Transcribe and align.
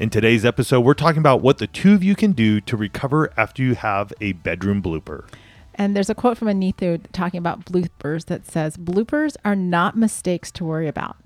In 0.00 0.08
today's 0.08 0.46
episode, 0.46 0.80
we're 0.80 0.94
talking 0.94 1.18
about 1.18 1.42
what 1.42 1.58
the 1.58 1.66
two 1.66 1.92
of 1.92 2.02
you 2.02 2.16
can 2.16 2.32
do 2.32 2.58
to 2.62 2.74
recover 2.74 3.30
after 3.36 3.62
you 3.62 3.74
have 3.74 4.14
a 4.18 4.32
bedroom 4.32 4.80
blooper. 4.80 5.28
And 5.74 5.94
there's 5.94 6.08
a 6.08 6.14
quote 6.14 6.38
from 6.38 6.48
Anithu 6.48 7.02
talking 7.12 7.36
about 7.36 7.66
bloopers 7.66 8.24
that 8.24 8.46
says, 8.46 8.78
Bloopers 8.78 9.36
are 9.44 9.54
not 9.54 9.98
mistakes 9.98 10.50
to 10.52 10.64
worry 10.64 10.88
about. 10.88 11.18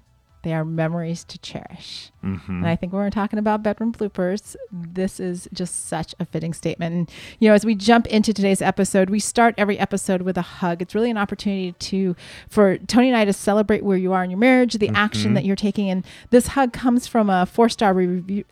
They 0.42 0.52
are 0.52 0.64
memories 0.64 1.22
to 1.22 1.38
cherish. 1.38 2.10
Mm-hmm. 2.24 2.50
And 2.50 2.66
I 2.66 2.74
think 2.74 2.92
when 2.92 3.00
we're 3.00 3.10
talking 3.10 3.38
about 3.38 3.62
bedroom 3.62 3.92
bloopers, 3.92 4.56
this 4.72 5.20
is 5.20 5.48
just 5.52 5.86
such 5.86 6.12
a 6.18 6.24
fitting 6.24 6.52
statement. 6.52 6.94
And, 6.96 7.10
you 7.38 7.48
know, 7.48 7.54
as 7.54 7.64
we 7.64 7.76
jump 7.76 8.08
into 8.08 8.34
today's 8.34 8.60
episode, 8.60 9.08
we 9.08 9.20
start 9.20 9.54
every 9.56 9.78
episode 9.78 10.22
with 10.22 10.36
a 10.36 10.42
hug. 10.42 10.82
It's 10.82 10.96
really 10.96 11.12
an 11.12 11.16
opportunity 11.16 11.72
to, 11.78 12.16
for 12.48 12.78
Tony 12.78 13.06
and 13.06 13.16
I 13.16 13.24
to 13.24 13.32
celebrate 13.32 13.84
where 13.84 13.96
you 13.96 14.12
are 14.12 14.24
in 14.24 14.30
your 14.30 14.40
marriage, 14.40 14.74
the 14.74 14.90
action 14.90 15.34
that 15.34 15.44
you're 15.44 15.54
taking. 15.54 15.88
And 15.88 16.04
this 16.30 16.48
hug 16.48 16.72
comes 16.72 17.06
from 17.06 17.30
a 17.30 17.46
four 17.46 17.68
star 17.68 17.94
review 17.94 18.44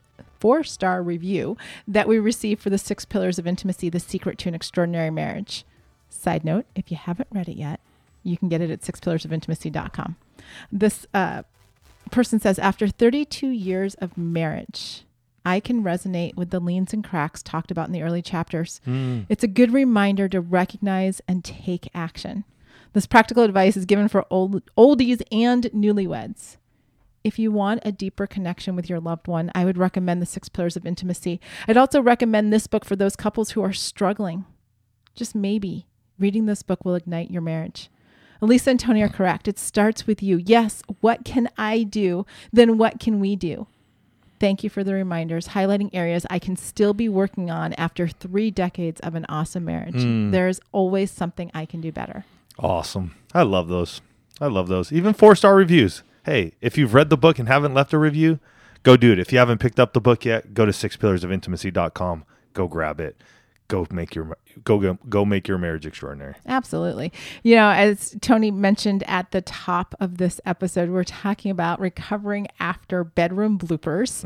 four 0.42 0.64
star 0.64 1.04
review 1.04 1.56
that 1.86 2.08
we 2.08 2.18
received 2.18 2.60
for 2.60 2.68
the 2.68 2.76
six 2.76 3.04
pillars 3.04 3.38
of 3.38 3.46
intimacy 3.46 3.88
the 3.88 4.00
secret 4.00 4.38
to 4.38 4.48
an 4.48 4.56
extraordinary 4.56 5.08
marriage. 5.08 5.64
Side 6.10 6.44
note 6.44 6.66
if 6.74 6.90
you 6.90 6.96
haven't 6.96 7.28
read 7.30 7.48
it 7.48 7.56
yet 7.56 7.78
you 8.24 8.36
can 8.36 8.48
get 8.48 8.60
it 8.60 8.70
at 8.70 8.80
sixpillarsofintimacy.com 8.80 10.16
this 10.70 11.06
uh, 11.14 11.42
person 12.10 12.40
says 12.40 12.58
after 12.58 12.88
32 12.88 13.48
years 13.48 13.94
of 13.94 14.18
marriage 14.18 15.04
i 15.44 15.60
can 15.60 15.82
resonate 15.82 16.36
with 16.36 16.50
the 16.50 16.60
leans 16.60 16.92
and 16.92 17.04
cracks 17.04 17.42
talked 17.42 17.70
about 17.70 17.86
in 17.86 17.92
the 17.92 18.02
early 18.02 18.22
chapters. 18.22 18.80
It's 19.28 19.44
a 19.44 19.48
good 19.48 19.72
reminder 19.72 20.28
to 20.28 20.40
recognize 20.40 21.20
and 21.26 21.44
take 21.44 21.88
action. 21.94 22.44
This 22.92 23.06
practical 23.06 23.42
advice 23.42 23.76
is 23.76 23.86
given 23.86 24.08
for 24.08 24.26
old, 24.28 24.62
oldies 24.76 25.22
and 25.32 25.64
newlyweds 25.74 26.56
if 27.24 27.38
you 27.38 27.50
want 27.50 27.82
a 27.84 27.92
deeper 27.92 28.26
connection 28.26 28.76
with 28.76 28.88
your 28.88 29.00
loved 29.00 29.28
one, 29.28 29.50
I 29.54 29.64
would 29.64 29.78
recommend 29.78 30.20
The 30.20 30.26
Six 30.26 30.48
Pillars 30.48 30.76
of 30.76 30.86
Intimacy. 30.86 31.40
I'd 31.68 31.76
also 31.76 32.00
recommend 32.02 32.52
this 32.52 32.66
book 32.66 32.84
for 32.84 32.96
those 32.96 33.16
couples 33.16 33.50
who 33.50 33.62
are 33.62 33.72
struggling. 33.72 34.44
Just 35.14 35.34
maybe 35.34 35.86
reading 36.18 36.46
this 36.46 36.62
book 36.62 36.84
will 36.84 36.94
ignite 36.94 37.30
your 37.30 37.42
marriage. 37.42 37.90
Alisa 38.40 38.68
and 38.68 38.80
Tony 38.80 39.02
are 39.02 39.08
correct. 39.08 39.46
It 39.46 39.58
starts 39.58 40.06
with 40.06 40.22
you. 40.22 40.36
Yes, 40.36 40.82
what 41.00 41.24
can 41.24 41.48
I 41.56 41.84
do? 41.84 42.26
Then 42.52 42.76
what 42.76 42.98
can 42.98 43.20
we 43.20 43.36
do? 43.36 43.68
Thank 44.40 44.64
you 44.64 44.70
for 44.70 44.82
the 44.82 44.94
reminders, 44.94 45.48
highlighting 45.48 45.90
areas 45.92 46.26
I 46.28 46.40
can 46.40 46.56
still 46.56 46.94
be 46.94 47.08
working 47.08 47.48
on 47.48 47.74
after 47.74 48.08
three 48.08 48.50
decades 48.50 49.00
of 49.00 49.14
an 49.14 49.24
awesome 49.28 49.64
marriage. 49.64 50.02
Hmm. 50.02 50.32
There's 50.32 50.58
always 50.72 51.12
something 51.12 51.52
I 51.54 51.64
can 51.64 51.80
do 51.80 51.92
better. 51.92 52.24
Awesome. 52.58 53.14
I 53.32 53.42
love 53.42 53.68
those. 53.68 54.00
I 54.40 54.46
love 54.46 54.66
those. 54.66 54.90
Even 54.90 55.14
four 55.14 55.36
star 55.36 55.54
reviews. 55.54 56.02
Hey, 56.24 56.52
if 56.60 56.78
you've 56.78 56.94
read 56.94 57.10
the 57.10 57.16
book 57.16 57.38
and 57.38 57.48
haven't 57.48 57.74
left 57.74 57.92
a 57.92 57.98
review, 57.98 58.38
go 58.82 58.96
do 58.96 59.12
it. 59.12 59.18
If 59.18 59.32
you 59.32 59.38
haven't 59.38 59.58
picked 59.58 59.80
up 59.80 59.92
the 59.92 60.00
book 60.00 60.24
yet, 60.24 60.54
go 60.54 60.64
to 60.64 60.72
sixpillarsofintimacy.com. 60.72 62.24
Go 62.54 62.68
grab 62.68 63.00
it. 63.00 63.20
Go 63.68 63.86
make 63.90 64.14
your 64.14 64.36
go 64.64 64.78
go, 64.78 64.98
go 65.08 65.24
make 65.24 65.48
your 65.48 65.56
marriage 65.56 65.86
extraordinary. 65.86 66.34
Absolutely. 66.46 67.10
You 67.42 67.56
know, 67.56 67.70
as 67.70 68.14
Tony 68.20 68.50
mentioned 68.50 69.02
at 69.08 69.30
the 69.30 69.40
top 69.40 69.94
of 69.98 70.18
this 70.18 70.42
episode, 70.44 70.90
we're 70.90 71.04
talking 71.04 71.50
about 71.50 71.80
recovering 71.80 72.48
after 72.60 73.02
bedroom 73.02 73.58
bloopers. 73.58 74.24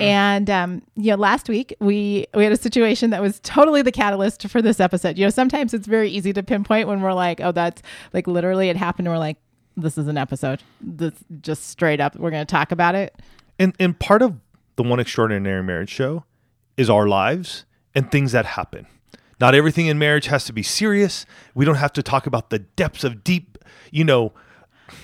And 0.00 0.48
um, 0.48 0.82
you 0.94 1.10
know, 1.10 1.16
last 1.16 1.50
week 1.50 1.76
we 1.78 2.26
we 2.34 2.44
had 2.44 2.52
a 2.52 2.56
situation 2.56 3.10
that 3.10 3.20
was 3.20 3.38
totally 3.40 3.82
the 3.82 3.92
catalyst 3.92 4.48
for 4.48 4.62
this 4.62 4.80
episode. 4.80 5.18
You 5.18 5.26
know, 5.26 5.30
sometimes 5.30 5.74
it's 5.74 5.86
very 5.86 6.08
easy 6.08 6.32
to 6.32 6.42
pinpoint 6.42 6.88
when 6.88 7.02
we're 7.02 7.12
like, 7.12 7.40
oh, 7.42 7.52
that's 7.52 7.82
like 8.14 8.26
literally 8.26 8.70
it 8.70 8.76
happened. 8.76 9.08
And 9.08 9.14
we're 9.14 9.18
like, 9.18 9.36
this 9.76 9.98
is 9.98 10.08
an 10.08 10.16
episode. 10.16 10.62
This 10.80 11.12
just 11.40 11.68
straight 11.68 12.00
up, 12.00 12.16
we're 12.16 12.30
going 12.30 12.46
to 12.46 12.50
talk 12.50 12.72
about 12.72 12.94
it. 12.94 13.14
And 13.58 13.74
and 13.78 13.98
part 13.98 14.22
of 14.22 14.38
the 14.76 14.82
one 14.82 15.00
extraordinary 15.00 15.62
marriage 15.62 15.90
show 15.90 16.24
is 16.76 16.90
our 16.90 17.06
lives 17.06 17.64
and 17.94 18.10
things 18.10 18.32
that 18.32 18.44
happen. 18.44 18.86
Not 19.40 19.54
everything 19.54 19.86
in 19.86 19.98
marriage 19.98 20.26
has 20.26 20.44
to 20.46 20.52
be 20.52 20.62
serious. 20.62 21.26
We 21.54 21.64
don't 21.64 21.76
have 21.76 21.92
to 21.94 22.02
talk 22.02 22.26
about 22.26 22.50
the 22.50 22.60
depths 22.60 23.04
of 23.04 23.22
deep, 23.22 23.58
you 23.90 24.04
know, 24.04 24.32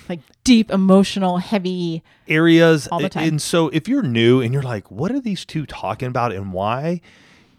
Like 0.09 0.21
deep, 0.43 0.71
emotional, 0.71 1.37
heavy. 1.37 2.03
areas. 2.27 2.87
All 2.87 2.99
the 2.99 3.09
time. 3.09 3.27
And 3.27 3.41
so 3.41 3.69
if 3.69 3.87
you're 3.87 4.03
new 4.03 4.41
and 4.41 4.53
you're 4.53 4.63
like, 4.63 4.89
what 4.89 5.11
are 5.11 5.19
these 5.19 5.45
two 5.45 5.65
talking 5.65 6.07
about 6.07 6.31
and 6.31 6.51
why? 6.51 7.01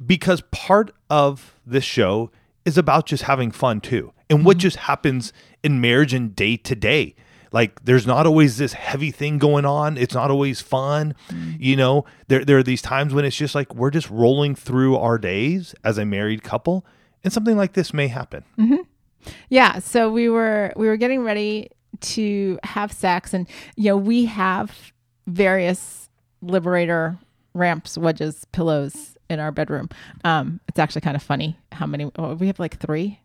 Because 0.04 0.42
part 0.50 0.92
of 1.08 1.54
this 1.64 1.84
show 1.84 2.30
is 2.64 2.76
about 2.76 3.06
just 3.06 3.24
having 3.24 3.50
fun 3.50 3.80
too. 3.80 4.12
And 4.28 4.44
what 4.44 4.56
mm-hmm. 4.56 4.62
just 4.62 4.76
happens 4.76 5.32
in 5.64 5.80
marriage 5.80 6.14
and 6.14 6.36
day 6.36 6.56
to 6.58 6.76
day. 6.76 7.16
Like 7.50 7.84
there's 7.84 8.06
not 8.06 8.26
always 8.26 8.58
this 8.58 8.72
heavy 8.72 9.12
thing 9.12 9.38
going 9.38 9.64
on. 9.64 9.96
It's 9.96 10.14
not 10.14 10.30
always 10.30 10.60
fun. 10.60 11.14
You 11.58 11.76
know, 11.76 12.04
there 12.26 12.44
there 12.44 12.58
are 12.58 12.62
these 12.64 12.82
times 12.82 13.14
when 13.14 13.24
it's 13.24 13.36
just 13.36 13.54
like 13.54 13.72
we're 13.74 13.90
just 13.90 14.10
rolling 14.10 14.54
through 14.56 14.96
our 14.96 15.18
days 15.18 15.72
as 15.84 15.96
a 15.96 16.04
married 16.04 16.42
couple 16.42 16.84
and 17.22 17.32
something 17.32 17.56
like 17.56 17.72
this 17.74 17.94
may 17.94 18.08
happen. 18.08 18.44
Yeah, 19.48 19.78
so 19.78 20.10
we 20.10 20.28
were 20.28 20.72
we 20.76 20.86
were 20.88 20.96
getting 20.96 21.22
ready 21.22 21.70
to 22.00 22.58
have 22.64 22.92
sex 22.92 23.32
and 23.32 23.48
you 23.76 23.84
know, 23.84 23.96
we 23.96 24.24
have 24.26 24.92
various 25.28 26.10
liberator 26.42 27.16
ramps, 27.54 27.96
wedges, 27.96 28.44
pillows 28.50 29.16
in 29.30 29.38
our 29.38 29.52
bedroom. 29.52 29.88
Um 30.24 30.58
it's 30.68 30.80
actually 30.80 31.02
kind 31.02 31.16
of 31.16 31.22
funny 31.22 31.56
how 31.70 31.86
many 31.86 32.10
oh, 32.18 32.34
we 32.34 32.48
have 32.48 32.58
like 32.58 32.78
3. 32.80 33.20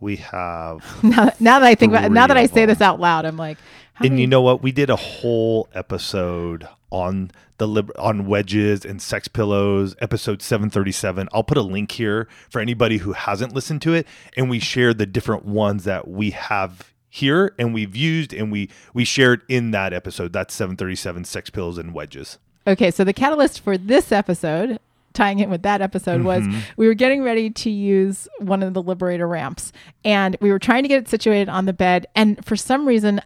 We 0.00 0.16
have 0.16 0.84
Now, 1.02 1.32
now 1.40 1.58
that 1.58 1.64
I 1.64 1.74
think 1.74 1.92
about 1.92 2.10
now 2.12 2.26
that 2.26 2.36
I 2.36 2.46
say 2.46 2.60
them. 2.66 2.68
this 2.68 2.80
out 2.80 3.00
loud, 3.00 3.24
I'm 3.24 3.36
like 3.36 3.58
and 4.00 4.10
many- 4.10 4.20
you 4.22 4.26
know 4.28 4.42
what? 4.42 4.62
We 4.62 4.70
did 4.72 4.90
a 4.90 4.96
whole 4.96 5.68
episode 5.74 6.68
on 6.90 7.30
the 7.58 7.66
lib- 7.66 7.90
on 7.98 8.26
wedges 8.26 8.84
and 8.84 9.02
sex 9.02 9.26
pillows, 9.26 9.96
episode 10.00 10.40
737. 10.40 11.28
I'll 11.32 11.42
put 11.42 11.58
a 11.58 11.62
link 11.62 11.90
here 11.92 12.28
for 12.48 12.60
anybody 12.60 12.98
who 12.98 13.12
hasn't 13.12 13.52
listened 13.54 13.82
to 13.82 13.94
it 13.94 14.06
and 14.36 14.48
we 14.48 14.60
shared 14.60 14.98
the 14.98 15.06
different 15.06 15.44
ones 15.44 15.82
that 15.84 16.06
we 16.06 16.30
have 16.30 16.92
here 17.10 17.52
and 17.58 17.74
we've 17.74 17.96
used 17.96 18.32
and 18.32 18.52
we 18.52 18.70
we 18.94 19.04
shared 19.04 19.42
in 19.48 19.72
that 19.72 19.92
episode. 19.92 20.32
That's 20.32 20.54
737 20.54 21.24
sex 21.24 21.50
pillows 21.50 21.78
and 21.78 21.92
wedges. 21.92 22.38
Okay, 22.66 22.90
so 22.90 23.02
the 23.02 23.12
catalyst 23.14 23.60
for 23.60 23.76
this 23.78 24.12
episode, 24.12 24.78
tying 25.18 25.40
in 25.40 25.50
with 25.50 25.62
that 25.62 25.82
episode, 25.82 26.22
was 26.22 26.44
mm-hmm. 26.44 26.60
we 26.76 26.86
were 26.86 26.94
getting 26.94 27.22
ready 27.22 27.50
to 27.50 27.70
use 27.70 28.28
one 28.38 28.62
of 28.62 28.72
the 28.72 28.82
Liberator 28.82 29.28
ramps, 29.28 29.72
and 30.04 30.36
we 30.40 30.50
were 30.50 30.58
trying 30.58 30.82
to 30.84 30.88
get 30.88 31.02
it 31.02 31.08
situated 31.08 31.48
on 31.48 31.66
the 31.66 31.72
bed, 31.72 32.06
and 32.14 32.44
for 32.44 32.56
some 32.56 32.86
reason. 32.86 33.20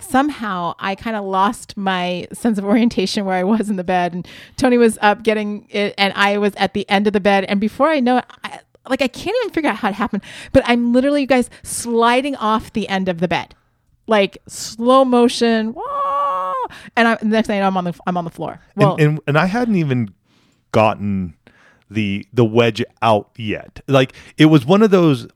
Somehow 0.00 0.74
I 0.78 0.94
kind 0.94 1.16
of 1.16 1.24
lost 1.24 1.76
my 1.76 2.28
sense 2.32 2.56
of 2.56 2.64
orientation 2.64 3.24
where 3.24 3.34
I 3.34 3.42
was 3.42 3.68
in 3.68 3.74
the 3.74 3.82
bed, 3.82 4.12
and 4.14 4.28
Tony 4.56 4.78
was 4.78 4.96
up 5.02 5.24
getting 5.24 5.66
it, 5.70 5.92
and 5.98 6.12
I 6.14 6.38
was 6.38 6.52
at 6.54 6.72
the 6.72 6.88
end 6.88 7.08
of 7.08 7.14
the 7.14 7.20
bed. 7.20 7.44
And 7.46 7.58
before 7.58 7.88
I 7.88 7.98
know 7.98 8.18
it, 8.18 8.24
I, 8.44 8.60
like 8.88 9.02
I 9.02 9.08
can't 9.08 9.34
even 9.40 9.52
figure 9.52 9.70
out 9.70 9.76
how 9.76 9.88
it 9.88 9.94
happened, 9.94 10.22
but 10.52 10.62
I'm 10.66 10.92
literally, 10.92 11.22
you 11.22 11.26
guys, 11.26 11.50
sliding 11.64 12.36
off 12.36 12.72
the 12.72 12.88
end 12.88 13.08
of 13.08 13.18
the 13.18 13.26
bed, 13.26 13.56
like 14.06 14.38
slow 14.46 15.04
motion. 15.04 15.74
And 16.94 17.08
I, 17.08 17.16
the 17.20 17.26
next 17.26 17.48
thing 17.48 17.58
I 17.58 17.62
know, 17.62 17.66
I'm 17.66 17.76
on 17.76 17.84
the 17.84 17.94
I'm 18.06 18.16
on 18.16 18.24
the 18.24 18.30
floor. 18.30 18.60
Well, 18.76 18.92
and, 18.92 19.00
and 19.00 19.20
and 19.26 19.38
I 19.38 19.46
hadn't 19.46 19.76
even 19.76 20.14
gotten 20.70 21.34
the 21.90 22.26
the 22.32 22.44
wedge 22.44 22.82
out 23.02 23.30
yet. 23.36 23.80
Like 23.86 24.12
it 24.36 24.46
was 24.46 24.64
one 24.66 24.82
of 24.82 24.90
those 24.90 25.28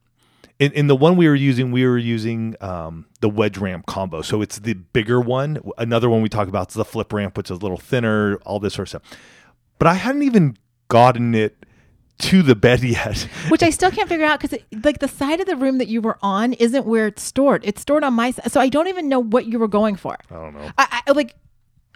in, 0.62 0.70
in 0.72 0.86
the 0.86 0.94
one 0.94 1.16
we 1.16 1.26
were 1.26 1.34
using, 1.34 1.72
we 1.72 1.84
were 1.84 1.98
using 1.98 2.54
um, 2.60 3.06
the 3.20 3.28
wedge 3.28 3.58
ramp 3.58 3.86
combo. 3.86 4.22
So 4.22 4.42
it's 4.42 4.60
the 4.60 4.74
bigger 4.74 5.20
one. 5.20 5.58
Another 5.76 6.08
one 6.08 6.22
we 6.22 6.28
talk 6.28 6.46
about 6.46 6.70
is 6.70 6.74
the 6.74 6.84
flip 6.84 7.12
ramp, 7.12 7.36
which 7.36 7.50
is 7.50 7.58
a 7.58 7.60
little 7.60 7.78
thinner, 7.78 8.36
all 8.46 8.60
this 8.60 8.74
sort 8.74 8.86
of 8.86 8.88
stuff. 9.02 9.18
But 9.78 9.88
I 9.88 9.94
hadn't 9.94 10.22
even 10.22 10.56
gotten 10.86 11.34
it 11.34 11.56
to 12.18 12.42
the 12.42 12.54
bed 12.54 12.82
yet. 12.84 13.22
which 13.48 13.64
I 13.64 13.70
still 13.70 13.90
can't 13.90 14.08
figure 14.08 14.24
out 14.24 14.40
because 14.40 14.56
like 14.84 15.00
the 15.00 15.08
side 15.08 15.40
of 15.40 15.46
the 15.46 15.56
room 15.56 15.78
that 15.78 15.88
you 15.88 16.00
were 16.00 16.16
on 16.22 16.52
isn't 16.52 16.86
where 16.86 17.08
it's 17.08 17.22
stored. 17.22 17.62
It's 17.64 17.80
stored 17.82 18.04
on 18.04 18.14
my 18.14 18.30
side, 18.30 18.52
so 18.52 18.60
I 18.60 18.68
don't 18.68 18.86
even 18.86 19.08
know 19.08 19.20
what 19.20 19.46
you 19.46 19.58
were 19.58 19.68
going 19.68 19.96
for. 19.96 20.16
I 20.30 20.34
don't 20.34 20.54
know. 20.54 20.70
I, 20.78 21.02
I 21.08 21.10
like 21.12 21.34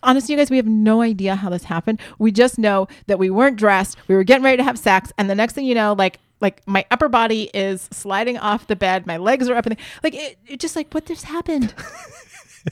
honestly, 0.06 0.32
you 0.34 0.38
guys, 0.38 0.50
we 0.50 0.56
have 0.56 0.66
no 0.66 1.02
idea 1.02 1.34
how 1.36 1.50
this 1.50 1.64
happened. 1.64 2.00
We 2.18 2.32
just 2.32 2.58
know 2.58 2.88
that 3.08 3.18
we 3.18 3.28
weren't 3.28 3.56
dressed. 3.56 3.98
We 4.08 4.14
were 4.14 4.24
getting 4.24 4.44
ready 4.44 4.56
to 4.56 4.64
have 4.64 4.78
sex, 4.78 5.12
and 5.18 5.28
the 5.28 5.34
next 5.34 5.52
thing 5.52 5.66
you 5.66 5.74
know, 5.74 5.92
like 5.92 6.18
like 6.40 6.62
my 6.66 6.84
upper 6.90 7.08
body 7.08 7.50
is 7.54 7.88
sliding 7.92 8.38
off 8.38 8.66
the 8.66 8.76
bed, 8.76 9.06
my 9.06 9.16
legs 9.16 9.48
are 9.48 9.54
up, 9.54 9.66
and 9.66 9.76
like 10.02 10.14
it, 10.14 10.38
it 10.46 10.60
just 10.60 10.76
like 10.76 10.92
what 10.92 11.04
just 11.06 11.24
happened. 11.24 11.74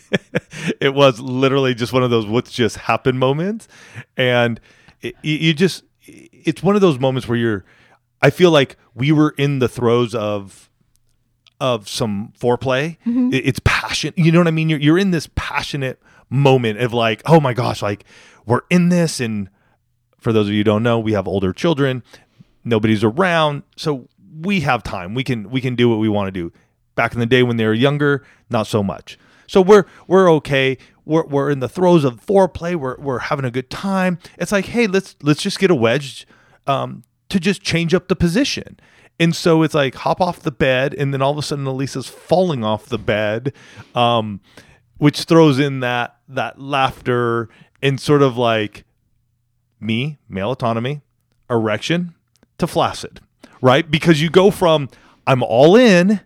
it 0.80 0.94
was 0.94 1.20
literally 1.20 1.74
just 1.74 1.92
one 1.92 2.02
of 2.02 2.10
those 2.10 2.26
what's 2.26 2.50
just 2.52 2.76
happened 2.76 3.18
moments 3.18 3.68
and 4.16 4.60
it, 5.02 5.14
you- 5.22 5.54
just 5.54 5.84
it's 6.02 6.62
one 6.62 6.74
of 6.74 6.80
those 6.80 6.98
moments 6.98 7.28
where 7.28 7.38
you're 7.38 7.64
i 8.22 8.30
feel 8.30 8.50
like 8.50 8.76
we 8.94 9.12
were 9.12 9.34
in 9.38 9.58
the 9.58 9.68
throes 9.68 10.14
of 10.14 10.68
of 11.60 11.88
some 11.88 12.32
foreplay 12.38 12.98
mm-hmm. 13.06 13.32
It- 13.32 13.46
it's 13.46 13.60
passion 13.64 14.12
you 14.16 14.32
know 14.32 14.40
what 14.40 14.48
i 14.48 14.52
mean 14.52 14.68
you're, 14.68 14.80
you're 14.80 14.98
in 14.98 15.12
this 15.12 15.28
passionate 15.36 16.00
moment 16.34 16.80
of 16.80 16.92
like 16.92 17.22
oh 17.26 17.40
my 17.40 17.54
gosh 17.54 17.80
like 17.80 18.04
we're 18.44 18.62
in 18.70 18.88
this. 18.88 19.20
And 19.20 19.48
for 20.18 20.32
those 20.32 20.48
of 20.48 20.54
you 20.54 20.64
don't 20.64 20.82
know 20.82 20.98
we 20.98 21.12
have 21.12 21.26
older 21.26 21.52
children. 21.52 22.02
Nobody's 22.64 23.04
around. 23.04 23.62
So 23.76 24.08
we 24.40 24.60
have 24.60 24.82
time. 24.82 25.14
We 25.14 25.24
can 25.24 25.50
we 25.50 25.60
can 25.60 25.74
do 25.74 25.88
what 25.88 25.98
we 25.98 26.08
want 26.08 26.28
to 26.28 26.32
do. 26.32 26.52
Back 26.94 27.12
in 27.12 27.20
the 27.20 27.26
day 27.26 27.42
when 27.42 27.56
they 27.56 27.66
were 27.66 27.74
younger 27.74 28.24
not 28.50 28.66
so 28.66 28.82
much. 28.82 29.18
So 29.46 29.60
we're 29.60 29.84
we're 30.06 30.30
okay. 30.34 30.78
We're, 31.06 31.26
we're 31.26 31.50
in 31.50 31.60
the 31.60 31.68
throes 31.68 32.02
of 32.02 32.24
foreplay. 32.24 32.74
We're, 32.74 32.98
we're 32.98 33.18
having 33.18 33.44
a 33.44 33.50
good 33.50 33.68
time. 33.68 34.18
It's 34.38 34.52
like 34.52 34.66
hey 34.66 34.86
let's 34.86 35.16
let's 35.22 35.42
just 35.42 35.58
get 35.58 35.70
a 35.70 35.74
wedge 35.74 36.26
um, 36.66 37.04
to 37.28 37.38
just 37.38 37.62
change 37.62 37.94
up 37.94 38.08
the 38.08 38.16
position. 38.16 38.78
And 39.20 39.36
so 39.36 39.62
it's 39.62 39.74
like 39.74 39.94
hop 39.94 40.20
off 40.20 40.40
the 40.40 40.50
bed 40.50 40.94
and 40.94 41.14
then 41.14 41.22
all 41.22 41.30
of 41.30 41.38
a 41.38 41.42
sudden 41.42 41.66
Alisa's 41.66 42.08
falling 42.08 42.64
off 42.64 42.86
the 42.86 42.98
bed 42.98 43.52
um, 43.94 44.40
which 44.98 45.22
throws 45.22 45.58
in 45.58 45.80
that 45.80 46.13
that 46.28 46.60
laughter 46.60 47.48
and 47.82 48.00
sort 48.00 48.22
of 48.22 48.36
like 48.36 48.84
me, 49.80 50.18
male 50.28 50.50
autonomy, 50.52 51.02
erection 51.50 52.14
to 52.58 52.66
flaccid, 52.66 53.20
right? 53.60 53.90
Because 53.90 54.20
you 54.22 54.30
go 54.30 54.50
from 54.50 54.88
I'm 55.26 55.42
all 55.42 55.76
in 55.76 56.20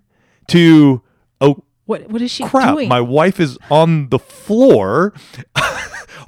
to 0.49 1.03
oh 1.41 1.62
What 1.87 2.09
what 2.11 2.23
is 2.23 2.31
she 2.31 2.45
crap, 2.45 2.75
doing? 2.75 2.89
my 2.89 3.00
wife 3.00 3.41
is 3.41 3.59
on 3.71 4.09
the 4.11 4.19
floor. 4.19 5.12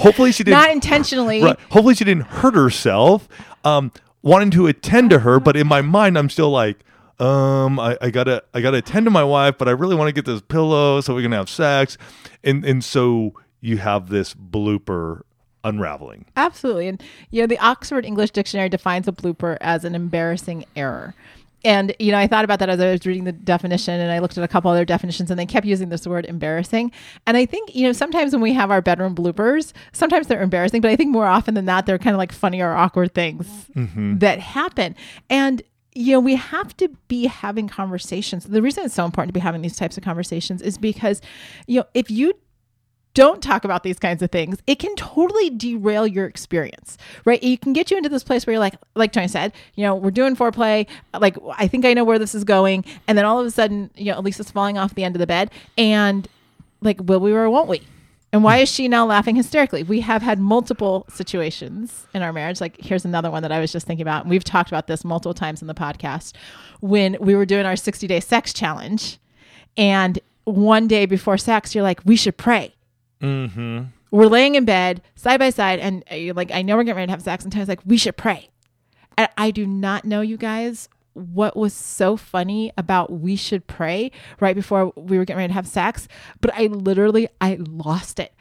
hopefully 0.01 0.33
she 0.33 0.45
didn't 0.45 0.59
Not 0.59 0.71
intentionally. 0.71 1.43
right, 1.43 1.59
hopefully 1.71 1.95
she 1.95 2.05
didn't 2.05 2.25
hurt 2.27 2.55
herself. 2.55 3.29
Um 3.65 3.93
wanting 4.23 4.51
to 4.51 4.67
attend 4.67 5.11
to 5.11 5.21
her, 5.21 5.41
but 5.41 5.57
in 5.57 5.67
my 5.67 5.81
mind 5.83 6.19
I'm 6.19 6.29
still 6.29 6.51
like 6.51 6.79
um, 7.19 7.79
I, 7.79 7.99
I 8.01 8.09
gotta 8.11 8.43
I 8.55 8.63
gotta 8.63 8.79
attend 8.79 9.05
to 9.05 9.11
my 9.11 9.23
wife, 9.25 9.59
but 9.59 9.69
I 9.69 9.73
really 9.73 9.95
want 9.95 10.09
to 10.09 10.13
get 10.13 10.25
this 10.25 10.41
pillow 10.41 11.03
so 11.03 11.15
we 11.15 11.23
can 11.23 11.33
have 11.33 11.51
sex. 11.51 11.99
And 12.43 12.65
and 12.65 12.83
so 12.83 13.35
you 13.61 13.79
have 13.79 14.09
this 14.09 14.35
blooper 14.35 15.23
unraveling. 15.65 16.27
Absolutely. 16.37 16.89
And 16.89 17.03
you 17.31 17.43
know, 17.43 17.47
the 17.47 17.59
Oxford 17.59 18.05
English 18.05 18.31
Dictionary 18.31 18.69
defines 18.69 19.07
a 19.09 19.13
blooper 19.13 19.57
as 19.61 19.85
an 19.85 19.95
embarrassing 19.95 20.65
error. 20.77 21.15
And 21.63 21.95
you 21.99 22.11
know, 22.11 22.19
I 22.19 22.27
thought 22.27 22.45
about 22.45 22.59
that 22.61 22.71
as 22.71 22.81
I 22.81 22.91
was 22.91 23.05
reading 23.05 23.25
the 23.25 23.33
definition 23.33 24.01
and 24.01 24.11
I 24.11 24.19
looked 24.19 24.39
at 24.39 24.45
a 24.45 24.49
couple 24.49 24.71
other 24.71 24.87
definitions 24.87 25.31
and 25.31 25.39
they 25.39 25.45
kept 25.45 25.67
using 25.67 25.91
this 25.91 26.07
word 26.07 26.25
embarrassing. 26.25 26.91
And 27.27 27.37
I 27.37 27.45
think, 27.45 27.75
you 27.75 27.87
know, 27.87 27.93
sometimes 27.93 28.33
when 28.33 28.41
we 28.41 28.55
have 28.55 28.71
our 28.71 28.81
bedroom 28.81 29.15
bloopers, 29.15 29.73
sometimes 29.93 30.27
they're 30.27 30.43
embarrassing, 30.43 30.81
but 30.81 30.91
I 30.91 30.97
think 30.97 31.11
more 31.11 31.27
often 31.27 31.55
than 31.55 31.67
not 31.67 31.85
they're 31.85 31.99
kind 31.99 32.15
of 32.15 32.19
like 32.19 32.33
funny 32.33 32.63
or 32.63 32.73
awkward 32.73 33.13
things 33.15 33.47
mm-hmm. 33.77 34.19
that 34.19 34.41
happen. 34.41 34.97
And 35.29 35.63
you 35.95 36.13
know, 36.13 36.21
we 36.21 36.37
have 36.37 36.77
to 36.77 36.89
be 37.09 37.27
having 37.27 37.69
conversations. 37.69 38.45
The 38.45 38.63
reason 38.63 38.85
it's 38.85 38.95
so 38.95 39.05
important 39.05 39.31
to 39.31 39.33
be 39.33 39.41
having 39.41 39.61
these 39.61 39.77
types 39.77 39.97
of 39.99 40.05
conversations 40.05 40.63
is 40.63 40.79
because, 40.79 41.21
you 41.67 41.81
know, 41.81 41.87
if 41.95 42.11
you 42.11 42.33
don't 43.15 43.43
talk 43.43 43.65
about 43.65 43.83
these 43.83 43.99
kinds 43.99 44.23
of 44.23 44.31
things, 44.31 44.59
it 44.67 44.77
can 44.77 44.95
totally 44.97 45.51
derail 45.51 46.07
your 46.07 46.27
experience, 46.27 46.97
right? 47.25 47.43
It 47.43 47.61
can 47.61 47.73
get 47.73 47.91
you 47.91 47.97
into 47.97 48.09
this 48.09 48.23
place 48.23 48.47
where 48.47 48.53
you're 48.53 48.61
like, 48.61 48.75
like 48.95 49.13
Tony 49.13 49.29
said, 49.29 49.53
you 49.75 49.85
know, 49.85 49.95
we're 49.95 50.11
doing 50.11 50.37
foreplay. 50.37 50.87
Like, 51.19 51.37
I 51.57 51.67
think 51.67 51.85
I 51.85 51.95
know 51.95 52.05
where 52.05 52.19
this 52.19 52.35
is 52.35 52.45
going. 52.45 52.85
And 53.09 53.19
then 53.19 53.25
all 53.25 53.41
of 53.41 53.47
a 53.47 53.51
sudden, 53.51 53.91
you 53.97 54.13
know, 54.13 54.19
Alisa's 54.19 54.51
falling 54.51 54.79
off 54.79 54.95
the 54.95 55.05
end 55.05 55.17
of 55.17 55.21
the 55.21 55.27
bed. 55.27 55.51
And 55.77 56.29
like, 56.81 56.99
will 57.03 57.21
we 57.21 57.33
or 57.33 57.51
won't 57.51 57.69
we? 57.69 57.83
And 58.33 58.45
why 58.45 58.59
is 58.59 58.71
she 58.71 58.87
now 58.87 59.07
laughing 59.07 59.35
hysterically? 59.35 59.83
We 59.83 60.01
have 60.03 60.23
had 60.23 60.39
multiple 60.39 61.05
situations 61.09 62.07
in 62.15 62.23
our 62.23 62.33
marriage. 62.33 62.61
Like, 62.61 62.81
here's 62.81 63.05
another 63.05 63.29
one 63.29 63.43
that 63.43 63.51
I 63.51 63.59
was 63.59 63.73
just 63.73 63.89
thinking 63.89 64.03
about. 64.03 64.23
And 64.23 64.31
we've 64.31 64.45
talked 64.45 64.71
about 64.71 64.87
this 64.87 65.05
multiple 65.05 65.35
times 65.35 65.63
in 65.63 65.67
the 65.67 65.75
podcast 65.75 66.35
when 66.79 67.17
we 67.19 67.35
were 67.35 67.45
doing 67.45 67.67
our 67.67 67.75
60 67.75 68.07
day 68.07 68.21
sex 68.21 68.53
challenge. 68.53 69.19
And 69.77 70.21
one 70.45 70.87
day 70.87 71.07
before 71.07 71.39
sex, 71.39 71.75
you're 71.75 71.83
like, 71.83 72.01
we 72.05 72.15
should 72.15 72.37
pray 72.37 72.75
Mm-hmm. 73.21 73.83
we're 74.11 74.27
laying 74.27 74.55
in 74.55 74.65
bed 74.65 75.03
side 75.15 75.39
by 75.39 75.51
side 75.51 75.79
and 75.79 76.03
uh, 76.11 76.15
you're 76.15 76.35
like 76.35 76.51
i 76.53 76.63
know 76.63 76.77
we're 76.77 76.85
getting 76.85 76.97
ready 76.97 77.07
to 77.09 77.13
have 77.13 77.23
sex 77.23 77.45
and 77.45 77.53
Ty's 77.53 77.69
like 77.69 77.81
we 77.85 77.97
should 77.99 78.17
pray 78.17 78.49
and 79.19 79.29
i 79.37 79.51
do 79.51 79.67
not 79.67 80.05
know 80.07 80.21
you 80.23 80.37
guys 80.39 80.89
what 81.13 81.57
was 81.57 81.75
so 81.75 82.17
funny 82.17 82.73
about 82.79 83.13
we 83.13 83.37
should 83.37 83.67
pray 83.67 84.11
right 84.41 84.55
before 84.57 84.93
we 84.97 85.19
were 85.19 85.25
getting 85.25 85.39
ready 85.39 85.49
to 85.49 85.55
have 85.55 85.67
sex 85.67 86.09
but 86.41 86.51
i 86.55 86.63
literally 86.67 87.29
i 87.43 87.59
lost 87.61 88.19
it 88.19 88.33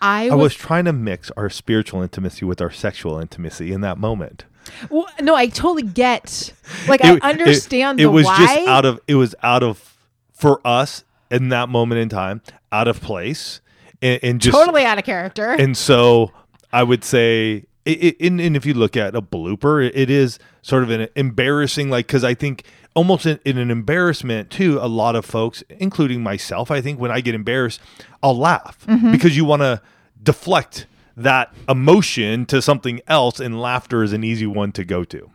i, 0.00 0.28
I 0.28 0.34
was, 0.34 0.42
was 0.42 0.54
trying 0.54 0.84
to 0.84 0.92
mix 0.92 1.30
our 1.32 1.50
spiritual 1.50 2.02
intimacy 2.02 2.44
with 2.44 2.60
our 2.60 2.70
sexual 2.70 3.18
intimacy 3.18 3.72
in 3.72 3.80
that 3.80 3.98
moment. 3.98 4.44
well, 4.90 5.08
no 5.20 5.34
i 5.34 5.48
totally 5.48 5.82
get 5.82 6.52
like 6.86 7.00
It- 7.04 7.24
i 7.24 7.30
understand 7.30 7.98
it, 7.98 8.04
the 8.04 8.08
it 8.10 8.12
was 8.12 8.26
why 8.26 8.36
just 8.38 8.68
out 8.68 8.84
of 8.84 9.00
it 9.08 9.16
was 9.16 9.34
out 9.42 9.62
of 9.64 9.96
for 10.32 10.60
us 10.64 11.02
in 11.30 11.48
that 11.48 11.68
moment 11.68 12.00
in 12.00 12.08
time 12.08 12.42
out 12.70 12.86
of 12.86 13.00
place 13.00 13.60
and, 14.02 14.20
and 14.22 14.40
just 14.40 14.56
totally 14.56 14.84
out 14.84 14.98
of 14.98 15.04
character 15.04 15.50
and 15.58 15.76
so 15.76 16.32
I 16.72 16.82
would 16.82 17.02
say, 17.04 17.64
it, 17.84 18.16
it, 18.20 18.20
and, 18.20 18.56
if 18.56 18.64
you 18.64 18.74
look 18.74 18.96
at 18.96 19.16
a 19.16 19.22
blooper, 19.22 19.84
it, 19.84 19.96
it 19.96 20.10
is 20.10 20.38
sort 20.62 20.82
of 20.84 20.90
an 20.90 21.08
embarrassing, 21.16 21.90
like, 21.90 22.06
because 22.06 22.22
I 22.22 22.34
think 22.34 22.62
almost 22.94 23.26
in, 23.26 23.40
in 23.44 23.58
an 23.58 23.70
embarrassment 23.70 24.50
too, 24.50 24.78
a 24.80 24.86
lot 24.86 25.16
of 25.16 25.24
folks, 25.24 25.64
including 25.70 26.22
myself, 26.22 26.70
I 26.70 26.80
think 26.80 27.00
when 27.00 27.10
I 27.10 27.20
get 27.20 27.34
embarrassed, 27.34 27.80
I'll 28.22 28.36
laugh 28.38 28.86
Mm-hmm. 28.86 29.10
because 29.10 29.36
you 29.36 29.44
want 29.44 29.62
to 29.62 29.80
deflect 30.22 30.86
that 31.16 31.52
emotion 31.68 32.46
to 32.46 32.62
something 32.62 33.00
else, 33.08 33.40
and 33.40 33.60
laughter 33.60 34.02
is 34.04 34.12
an 34.12 34.22
easy 34.24 34.46
one 34.46 34.70
to 34.72 34.84
go 34.84 35.02
to. 35.04 35.30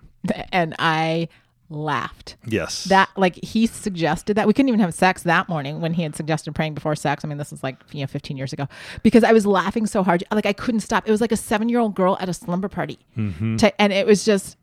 and 0.52 0.74
i 0.80 1.28
laughed. 1.70 2.36
Yes. 2.46 2.84
that 2.86 3.10
like 3.18 3.36
he 3.44 3.66
suggested 3.68 4.36
that 4.36 4.48
we 4.48 4.54
couldn't 4.54 4.70
even 4.70 4.80
have 4.80 4.94
sex 4.94 5.24
that 5.24 5.50
morning 5.50 5.82
when 5.82 5.94
he 5.94 6.04
had 6.04 6.16
suggested 6.16 6.54
praying 6.54 6.74
before 6.76 6.96
sex. 6.96 7.26
I 7.26 7.28
mean 7.28 7.38
this 7.38 7.52
is 7.52 7.64
like 7.64 7.78
you 7.92 8.02
know 8.02 8.08
15 8.08 8.38
years 8.38 8.54
ago. 8.54 8.68
Because 9.04 9.24
i 9.24 9.32
was 9.32 9.46
laughing 9.46 9.86
so 9.88 10.04
hard. 10.04 10.24
Like 10.32 10.46
i 10.46 10.54
couldn't 10.54 10.82
stop. 10.82 11.08
It 11.08 11.12
was 11.12 11.22
like 11.22 11.32
a 11.32 11.38
seven 11.38 11.70
year 11.70 11.80
old 11.80 11.96
girl 11.96 12.18
at 12.20 12.30
a 12.30 12.34
slumber 12.34 12.70
party. 12.70 13.00
To- 13.16 13.82
and 13.82 13.92
it 13.94 14.06
was 14.06 14.24
just 14.26 14.58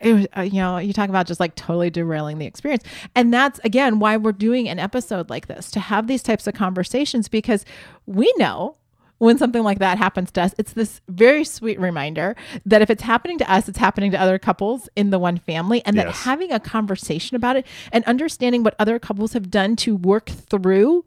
it 0.00 0.12
was, 0.12 0.26
uh, 0.36 0.40
you 0.42 0.60
know 0.60 0.78
you 0.78 0.92
talk 0.92 1.08
about 1.08 1.26
just 1.26 1.38
like 1.40 1.54
totally 1.54 1.90
derailing 1.90 2.38
the 2.38 2.46
experience. 2.46 2.82
And 3.14 3.32
that's 3.32 3.58
again 3.64 3.98
why 3.98 4.16
we're 4.16 4.32
doing 4.32 4.68
an 4.68 4.78
episode 4.78 5.30
like 5.30 5.46
this 5.46 5.70
to 5.70 5.80
have 5.80 6.06
these 6.06 6.22
types 6.22 6.46
of 6.46 6.54
conversations. 6.54 7.28
Because 7.28 7.64
we 8.04 8.32
know 8.36 8.76
when 9.18 9.38
something 9.38 9.62
like 9.62 9.78
that 9.78 9.98
happens 9.98 10.30
to 10.32 10.42
us, 10.42 10.54
it's 10.58 10.72
this 10.74 11.00
very 11.08 11.44
sweet 11.44 11.80
reminder 11.80 12.36
that 12.66 12.82
if 12.82 12.90
it's 12.90 13.02
happening 13.02 13.38
to 13.38 13.50
us, 13.50 13.68
it's 13.68 13.78
happening 13.78 14.10
to 14.10 14.20
other 14.20 14.38
couples 14.38 14.88
in 14.94 15.10
the 15.10 15.18
one 15.18 15.38
family, 15.38 15.82
and 15.86 15.96
that 15.96 16.06
Yes. 16.06 16.22
having 16.24 16.52
a 16.52 16.60
conversation 16.60 17.34
about 17.36 17.56
it 17.56 17.66
and 17.92 18.04
understanding 18.04 18.62
what 18.62 18.74
other 18.78 18.98
couples 18.98 19.32
have 19.32 19.50
done 19.50 19.74
to 19.76 19.96
work 19.96 20.26
through 20.28 21.04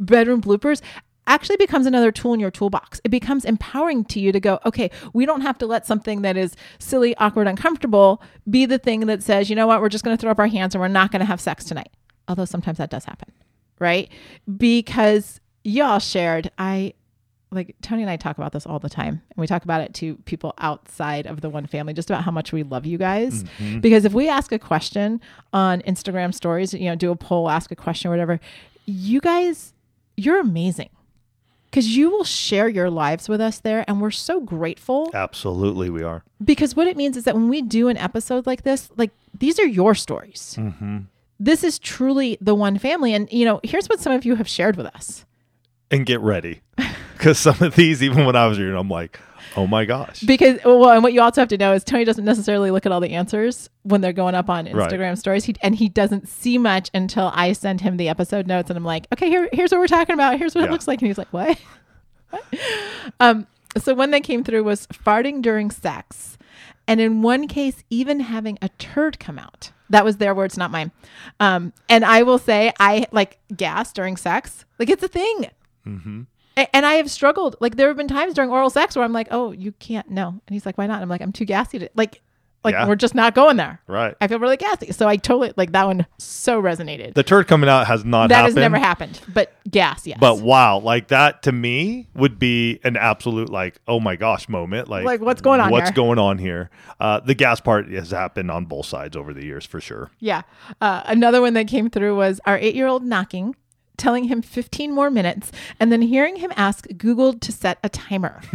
bedroom 0.00 0.40
bloopers 0.40 0.80
actually 1.26 1.56
becomes 1.56 1.86
another 1.86 2.12
tool 2.12 2.34
in 2.34 2.40
your 2.40 2.50
toolbox. 2.50 3.00
It 3.02 3.08
becomes 3.08 3.44
empowering 3.46 4.04
to 4.06 4.20
you 4.20 4.30
to 4.32 4.40
go, 4.40 4.58
okay, 4.66 4.90
we 5.14 5.24
don't 5.24 5.40
have 5.40 5.56
to 5.58 5.66
let 5.66 5.86
something 5.86 6.20
that 6.22 6.36
is 6.36 6.54
silly, 6.78 7.16
awkward, 7.16 7.46
uncomfortable 7.46 8.22
be 8.48 8.66
the 8.66 8.78
thing 8.78 9.00
that 9.06 9.22
says, 9.22 9.48
you 9.48 9.56
know 9.56 9.66
what, 9.66 9.80
we're 9.80 9.88
just 9.88 10.04
going 10.04 10.14
to 10.16 10.20
throw 10.20 10.30
up 10.30 10.38
our 10.38 10.48
hands 10.48 10.74
and 10.74 10.82
we're 10.82 10.88
not 10.88 11.10
going 11.10 11.20
to 11.20 11.26
have 11.26 11.40
sex 11.40 11.64
tonight. 11.64 11.90
Although 12.28 12.44
sometimes 12.44 12.76
that 12.78 12.90
does 12.90 13.04
happen, 13.06 13.32
right? 13.78 14.10
Because 14.56 15.40
y'all 15.62 15.98
shared, 15.98 16.50
I 16.58 16.92
like 17.54 17.76
Tony 17.82 18.02
and 18.02 18.10
I 18.10 18.16
talk 18.16 18.38
about 18.38 18.52
this 18.52 18.66
all 18.66 18.78
the 18.78 18.88
time. 18.88 19.22
And 19.30 19.36
we 19.36 19.46
talk 19.46 19.64
about 19.64 19.80
it 19.80 19.94
to 19.94 20.16
people 20.24 20.54
outside 20.58 21.26
of 21.26 21.40
the 21.40 21.48
one 21.50 21.66
family, 21.66 21.92
just 21.94 22.10
about 22.10 22.24
how 22.24 22.30
much 22.30 22.52
we 22.52 22.62
love 22.62 22.86
you 22.86 22.98
guys. 22.98 23.44
Mm-hmm. 23.44 23.80
Because 23.80 24.04
if 24.04 24.12
we 24.12 24.28
ask 24.28 24.52
a 24.52 24.58
question 24.58 25.20
on 25.52 25.80
Instagram 25.82 26.34
stories, 26.34 26.74
you 26.74 26.86
know, 26.86 26.94
do 26.94 27.10
a 27.10 27.16
poll, 27.16 27.48
ask 27.48 27.70
a 27.70 27.76
question 27.76 28.08
or 28.08 28.10
whatever, 28.10 28.40
you 28.86 29.20
guys, 29.20 29.72
you're 30.16 30.40
amazing. 30.40 30.90
Because 31.70 31.96
you 31.96 32.08
will 32.08 32.22
share 32.24 32.68
your 32.68 32.88
lives 32.88 33.28
with 33.28 33.40
us 33.40 33.58
there. 33.58 33.84
And 33.88 34.00
we're 34.00 34.12
so 34.12 34.40
grateful 34.40 35.10
Absolutely, 35.12 35.90
we 35.90 36.04
are. 36.04 36.22
because 36.44 36.76
what 36.76 36.86
it 36.86 36.96
means 36.96 37.16
is 37.16 37.24
that 37.24 37.34
when 37.34 37.48
we 37.48 37.62
do 37.62 37.88
an 37.88 37.96
episode 37.96 38.46
like 38.46 38.62
this, 38.62 38.90
like 38.96 39.10
these 39.36 39.58
are 39.58 39.66
your 39.66 39.96
stories. 39.96 40.56
Mm-hmm. 40.56 40.98
This 41.40 41.64
is 41.64 41.80
truly 41.80 42.38
the 42.40 42.54
one 42.54 42.78
family. 42.78 43.12
And, 43.12 43.30
you 43.32 43.44
know, 43.44 43.58
here's 43.64 43.88
what 43.88 43.98
some 43.98 44.12
of 44.12 44.24
you 44.24 44.36
have 44.36 44.48
shared 44.48 44.76
with 44.76 44.86
us. 44.86 45.24
And 45.90 46.06
get 46.06 46.20
ready. 46.20 46.60
Because 47.24 47.38
some 47.38 47.56
of 47.66 47.74
these, 47.74 48.02
even 48.02 48.26
when 48.26 48.36
I 48.36 48.46
was 48.46 48.58
reading, 48.58 48.76
I'm 48.76 48.88
like, 48.90 49.18
Oh 49.56 49.66
my 49.66 49.84
gosh. 49.84 50.20
because 50.20 50.58
well, 50.64 50.90
and 50.90 51.02
what 51.02 51.12
you 51.12 51.20
also 51.22 51.40
have 51.40 51.48
to 51.48 51.56
know 51.56 51.72
is 51.74 51.84
Tony 51.84 52.04
doesn't 52.04 52.24
necessarily 52.24 52.70
look 52.70 52.86
at 52.86 52.92
all 52.92 53.00
the 53.00 53.10
answers 53.12 53.70
when 53.82 54.00
they're 54.00 54.12
going 54.12 54.34
up 54.34 54.50
on 54.50 54.64
Right. 54.66 54.90
Instagram 54.90 55.16
stories. 55.16 55.44
He, 55.44 55.54
and 55.62 55.74
he 55.76 55.88
doesn't 55.88 56.28
see 56.28 56.58
much 56.58 56.90
until 56.92 57.30
I 57.34 57.52
send 57.52 57.80
him 57.80 57.96
the 57.96 58.08
episode 58.08 58.46
notes, 58.46 58.68
and 58.68 58.76
I'm 58.76 58.84
like, 58.84 59.06
okay, 59.12 59.28
here, 59.28 59.48
here's 59.52 59.70
what 59.70 59.78
we're 59.78 59.86
talking 59.86 60.14
about. 60.14 60.38
Here's 60.38 60.54
what 60.54 60.62
Yeah. 60.62 60.68
it 60.68 60.72
looks 60.72 60.88
like, 60.88 61.00
and 61.00 61.06
he's 61.06 61.18
like, 61.18 61.32
what? 61.32 61.58
what? 62.30 62.44
Um, 63.20 63.46
so 63.78 63.94
one 63.94 64.10
that 64.10 64.22
came 64.24 64.42
through 64.44 64.64
was 64.64 64.86
farting 64.88 65.40
during 65.40 65.70
sex, 65.70 66.36
and 66.88 67.00
in 67.00 67.22
one 67.22 67.46
case, 67.48 67.84
even 67.90 68.20
having 68.20 68.58
a 68.60 68.68
turd 68.70 69.18
come 69.20 69.38
out. 69.38 69.70
That 69.90 70.04
was 70.04 70.16
their 70.16 70.34
words, 70.34 70.56
not 70.58 70.70
mine. 70.70 70.90
Um, 71.40 71.72
and 71.88 72.04
I 72.04 72.22
will 72.24 72.38
say, 72.38 72.72
I 72.80 73.06
like 73.12 73.38
gas 73.56 73.92
during 73.92 74.16
sex. 74.16 74.64
Like 74.78 74.90
it's 74.90 75.02
a 75.02 75.08
thing. 75.08 75.46
Mm-hmm. 75.86 76.22
And 76.72 76.86
I 76.86 76.94
have 76.94 77.10
struggled. 77.10 77.56
Like 77.60 77.76
there 77.76 77.88
have 77.88 77.96
been 77.96 78.08
times 78.08 78.34
during 78.34 78.50
oral 78.50 78.70
sex 78.70 78.94
where 78.96 79.04
I'm 79.04 79.12
like, 79.12 79.28
"Oh, 79.30 79.52
you 79.52 79.72
can't 79.72 80.08
no," 80.10 80.28
and 80.28 80.40
he's 80.48 80.64
like, 80.64 80.78
"Why 80.78 80.86
not?" 80.86 81.02
I'm 81.02 81.08
like, 81.08 81.20
"I'm 81.20 81.32
too 81.32 81.44
gassy 81.44 81.80
to 81.80 81.88
like, 81.96 82.22
like 82.62 82.74
Yeah. 82.74 82.86
we're 82.86 82.94
just 82.94 83.14
not 83.14 83.34
going 83.34 83.56
there." 83.56 83.80
Right. 83.88 84.14
I 84.20 84.28
feel 84.28 84.38
really 84.38 84.56
gassy, 84.56 84.92
so 84.92 85.08
I 85.08 85.16
totally 85.16 85.52
like 85.56 85.72
that 85.72 85.84
one. 85.86 86.06
So 86.18 86.62
resonated. 86.62 87.14
The 87.14 87.24
turd 87.24 87.48
coming 87.48 87.68
out 87.68 87.88
has 87.88 88.04
not 88.04 88.28
that 88.28 88.36
happened. 88.36 88.56
has 88.56 88.62
never 88.62 88.78
happened, 88.78 89.20
but 89.34 89.52
gas, 89.68 90.06
yes. 90.06 90.18
But 90.20 90.42
wow, 90.42 90.78
like 90.78 91.08
that 91.08 91.42
to 91.42 91.52
me 91.52 92.06
would 92.14 92.38
be 92.38 92.78
an 92.84 92.96
absolute 92.96 93.48
like, 93.50 93.80
oh 93.88 93.98
my 93.98 94.14
gosh 94.14 94.48
moment. 94.48 94.88
Like, 94.88 95.04
Like, 95.04 95.20
what's 95.20 95.40
going 95.42 95.60
on 95.60 95.70
What's 95.70 95.88
here? 95.90 95.94
going 95.96 96.18
on 96.20 96.38
here? 96.38 96.70
Uh, 97.00 97.18
the 97.18 97.34
gas 97.34 97.60
part 97.60 97.90
has 97.90 98.12
happened 98.12 98.50
on 98.52 98.66
both 98.66 98.86
sides 98.86 99.16
over 99.16 99.34
the 99.34 99.44
years 99.44 99.66
for 99.66 99.80
sure. 99.80 100.10
yeah, 100.20 100.42
uh, 100.80 101.02
another 101.06 101.40
one 101.40 101.54
that 101.54 101.66
came 101.66 101.90
through 101.90 102.16
was 102.16 102.40
our 102.46 102.56
eight-year-old 102.58 103.02
knocking, 103.04 103.56
telling 103.96 104.24
him 104.24 104.42
15 104.42 104.92
more 104.92 105.10
minutes, 105.10 105.52
and 105.78 105.90
then 105.92 106.02
hearing 106.02 106.36
him 106.36 106.52
ask 106.56 106.86
Google 106.96 107.32
to 107.34 107.52
set 107.52 107.78
a 107.82 107.88
timer. 107.88 108.40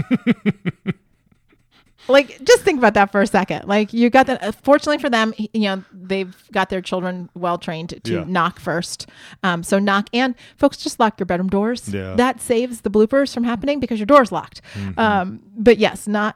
like 2.08 2.44
just 2.44 2.64
think 2.64 2.80
about 2.80 2.94
that 2.96 3.12
for 3.12 3.22
a 3.22 3.28
second 3.28 3.68
like 3.68 3.94
you 3.94 4.10
got 4.10 4.26
that 4.26 4.42
uh, 4.42 4.52
fortunately 4.52 4.98
for 4.98 5.10
them 5.12 5.32
you 5.38 5.62
know 5.62 5.84
they've 5.92 6.36
got 6.52 6.70
their 6.70 6.82
children 6.82 7.30
well 7.36 7.58
trained 7.58 7.94
to 8.04 8.12
Yeah. 8.14 8.24
knock 8.26 8.60
first 8.60 9.08
um, 9.44 9.62
so 9.64 9.78
knock 9.78 10.08
and 10.14 10.34
folks 10.58 10.78
just 10.78 11.00
lock 11.00 11.20
your 11.20 11.28
bedroom 11.28 11.50
doors 11.50 11.88
Yeah. 11.90 12.02
Mm-hmm. 12.02 12.16
that 12.16 12.42
saves 12.42 12.82
the 12.82 12.90
bloopers 12.90 13.32
from 13.34 13.44
happening 13.44 13.80
because 13.80 14.00
your 14.00 14.08
door's 14.08 14.32
locked 14.32 14.62
um, 14.98 15.42
but 15.56 15.78
yes 15.78 16.08
not 16.08 16.36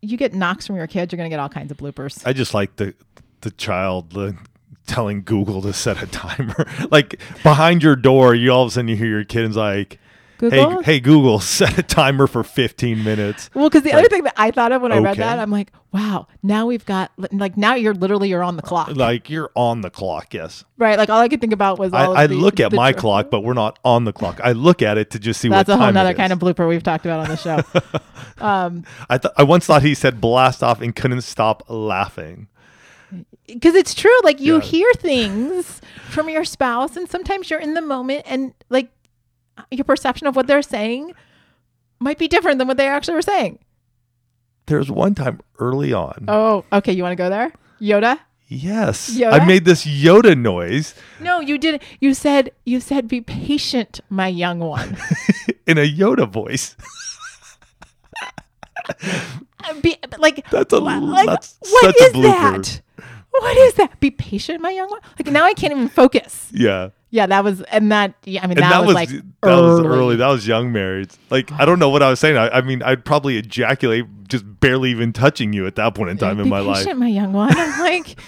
you 0.00 0.16
get 0.16 0.34
knocks 0.34 0.66
from 0.66 0.76
your 0.76 0.86
kids 0.88 1.12
you're 1.12 1.18
gonna 1.18 1.28
get 1.30 1.38
all 1.38 1.48
kinds 1.50 1.70
of 1.70 1.76
bloopers 1.76 2.20
I 2.26 2.32
just 2.32 2.52
like 2.54 2.74
the 2.76 2.94
the 3.42 3.50
child 3.52 4.16
uh, 4.16 4.32
telling 4.86 5.22
Google 5.22 5.62
to 5.62 5.72
set 5.72 6.02
a 6.02 6.06
timer. 6.10 6.66
like 6.90 7.20
behind 7.42 7.82
your 7.82 7.96
door, 7.96 8.34
you 8.34 8.50
all 8.50 8.62
of 8.62 8.68
a 8.68 8.70
sudden 8.72 8.88
you 8.88 8.96
hear 8.96 9.06
your 9.08 9.24
kids 9.24 9.56
like, 9.56 9.98
Google? 10.38 10.82
"Hey, 10.82 10.94
hey 10.94 11.00
Google, 11.00 11.38
set 11.58 11.78
a 11.78 11.82
timer 11.84 12.26
for 12.26 12.42
15 12.42 13.04
minutes." 13.04 13.48
well 13.54 13.68
because 13.70 13.82
the 13.84 13.90
like, 13.90 13.98
other 14.00 14.08
thing 14.08 14.24
that 14.24 14.34
i 14.36 14.50
thought 14.50 14.72
of 14.72 14.82
when 14.82 14.90
i 14.90 14.98
read 14.98 15.16
that 15.18 15.38
i'm 15.38 15.52
like 15.52 15.70
wow 15.92 16.26
now 16.42 16.66
we've 16.66 16.84
got 16.84 17.12
like 17.30 17.56
now 17.56 17.74
you're 17.74 17.94
literally 17.94 18.28
you're 18.28 18.42
on 18.42 18.56
the 18.56 18.62
clock 18.62 18.88
Like 18.88 19.30
you're 19.30 19.50
on 19.54 19.82
the 19.82 19.90
clock, 19.90 20.34
yes. 20.34 20.64
right 20.78 20.98
like 20.98 21.10
all 21.10 21.20
i 21.20 21.28
could 21.28 21.40
think 21.40 21.52
about 21.52 21.78
was 21.78 21.92
I, 21.92 22.06
I 22.10 22.26
the- 22.26 22.34
look 22.34 22.58
at 22.58 22.72
my 22.72 22.92
clock, 22.92 23.30
but 23.30 23.42
we're 23.42 23.52
not 23.54 23.78
on 23.84 24.04
the 24.04 24.12
clock. 24.12 24.40
I 24.42 24.50
look 24.50 24.82
at 24.82 24.98
it 24.98 25.10
to 25.12 25.20
just 25.20 25.40
see 25.40 25.48
that's 25.48 25.68
what 25.68 25.74
a 25.74 25.80
whole 25.80 25.92
nother 25.92 26.12
kind 26.14 26.32
of 26.32 26.40
blooper 26.40 26.68
we've 26.68 26.82
talked 26.82 27.04
about 27.06 27.20
on 27.20 27.28
the 27.28 27.36
show 27.36 27.62
um, 28.44 28.84
I 29.08 29.18
th- 29.18 29.32
I 29.36 29.44
once 29.44 29.66
thought 29.66 29.82
he 29.82 29.94
said 29.94 30.20
blast 30.20 30.62
off 30.64 30.80
and 30.80 30.94
couldn't 30.96 31.20
stop 31.22 31.62
laughing. 31.68 32.48
Because 33.46 33.74
it's 33.74 33.94
true 33.94 34.16
like 34.24 34.40
you 34.40 34.54
Yeah. 34.56 34.60
hear 34.62 34.92
things 34.96 35.80
from 36.10 36.28
your 36.28 36.44
spouse 36.44 36.96
and 36.96 37.08
sometimes 37.08 37.50
you're 37.50 37.60
in 37.60 37.74
the 37.74 37.80
moment 37.82 38.22
and 38.26 38.54
like 38.70 38.90
your 39.70 39.84
perception 39.84 40.26
of 40.26 40.34
what 40.36 40.46
they're 40.46 40.62
saying 40.62 41.12
might 42.00 42.18
be 42.18 42.26
different 42.28 42.58
than 42.58 42.68
what 42.68 42.76
they 42.76 42.88
actually 42.88 43.14
were 43.14 43.22
saying 43.22 43.58
there's 44.66 44.90
one 44.90 45.14
time 45.14 45.40
early 45.58 45.92
on. 45.92 46.24
oh 46.28 46.64
okay 46.72 46.92
you 46.92 47.02
want 47.02 47.12
to 47.12 47.16
go 47.16 47.28
there 47.28 47.52
yoda 47.80 48.18
Yes, 48.54 49.16
Yoda? 49.16 49.40
I 49.40 49.46
made 49.46 49.64
this 49.64 49.86
Yoda 49.86 50.36
noise 50.36 50.94
no 51.20 51.40
you 51.40 51.56
didn't 51.56 51.82
you 52.00 52.12
said 52.12 52.50
you 52.66 52.80
said 52.80 53.08
be 53.08 53.22
patient 53.22 54.00
my 54.10 54.28
young 54.28 54.58
one 54.58 54.96
in 55.66 55.78
a 55.78 55.90
Yoda 55.90 56.28
voice. 56.28 56.76
be, 59.80 59.96
like 60.18 60.44
That's 60.50 60.72
a- 60.72 60.78
like, 60.78 61.26
that's 61.26 61.58
what 61.70 61.94
blooper. 62.12 62.22
that 62.62 62.80
what 63.40 63.56
is 63.56 63.74
that 63.74 63.98
be 64.00 64.10
patient 64.10 64.60
my 64.60 64.70
young 64.70 64.88
one 64.90 65.00
like 65.18 65.26
now 65.32 65.44
i 65.44 65.54
can't 65.54 65.72
even 65.72 65.88
focus 65.88 66.48
Yeah. 66.52 66.90
yeah 67.10 67.26
that 67.26 67.42
was 67.44 67.62
and 67.62 67.90
that 67.90 68.14
yeah 68.24 68.42
i 68.42 68.46
mean 68.46 68.58
And 68.58 68.70
that, 68.70 68.84
was, 68.84 68.94
like 68.94 69.08
that 69.08 69.22
was 69.42 69.80
early. 69.80 70.16
That 70.16 70.28
was 70.28 70.46
young 70.46 70.72
marrieds. 70.72 71.16
Like 71.30 71.50
I 71.52 71.64
don't 71.64 71.78
know 71.80 71.88
what 71.90 72.02
I 72.02 72.10
was 72.10 72.20
saying. 72.20 72.36
I, 72.36 72.48
I 72.48 72.60
mean, 72.60 72.80
I'd 72.82 73.04
probably 73.04 73.38
ejaculate 73.38 74.04
just 74.28 74.44
barely 74.60 74.90
even 74.92 75.12
touching 75.12 75.52
you 75.52 75.66
at 75.66 75.74
that 75.76 75.94
point 75.96 76.10
in 76.10 76.16
time 76.18 76.38
in 76.38 76.44
be 76.44 76.50
my 76.50 76.60
life. 76.60 76.84
patient, 76.84 77.00
my 77.00 77.08
young 77.08 77.32
one. 77.32 77.52
I'm 77.56 77.80
like, 77.92 78.18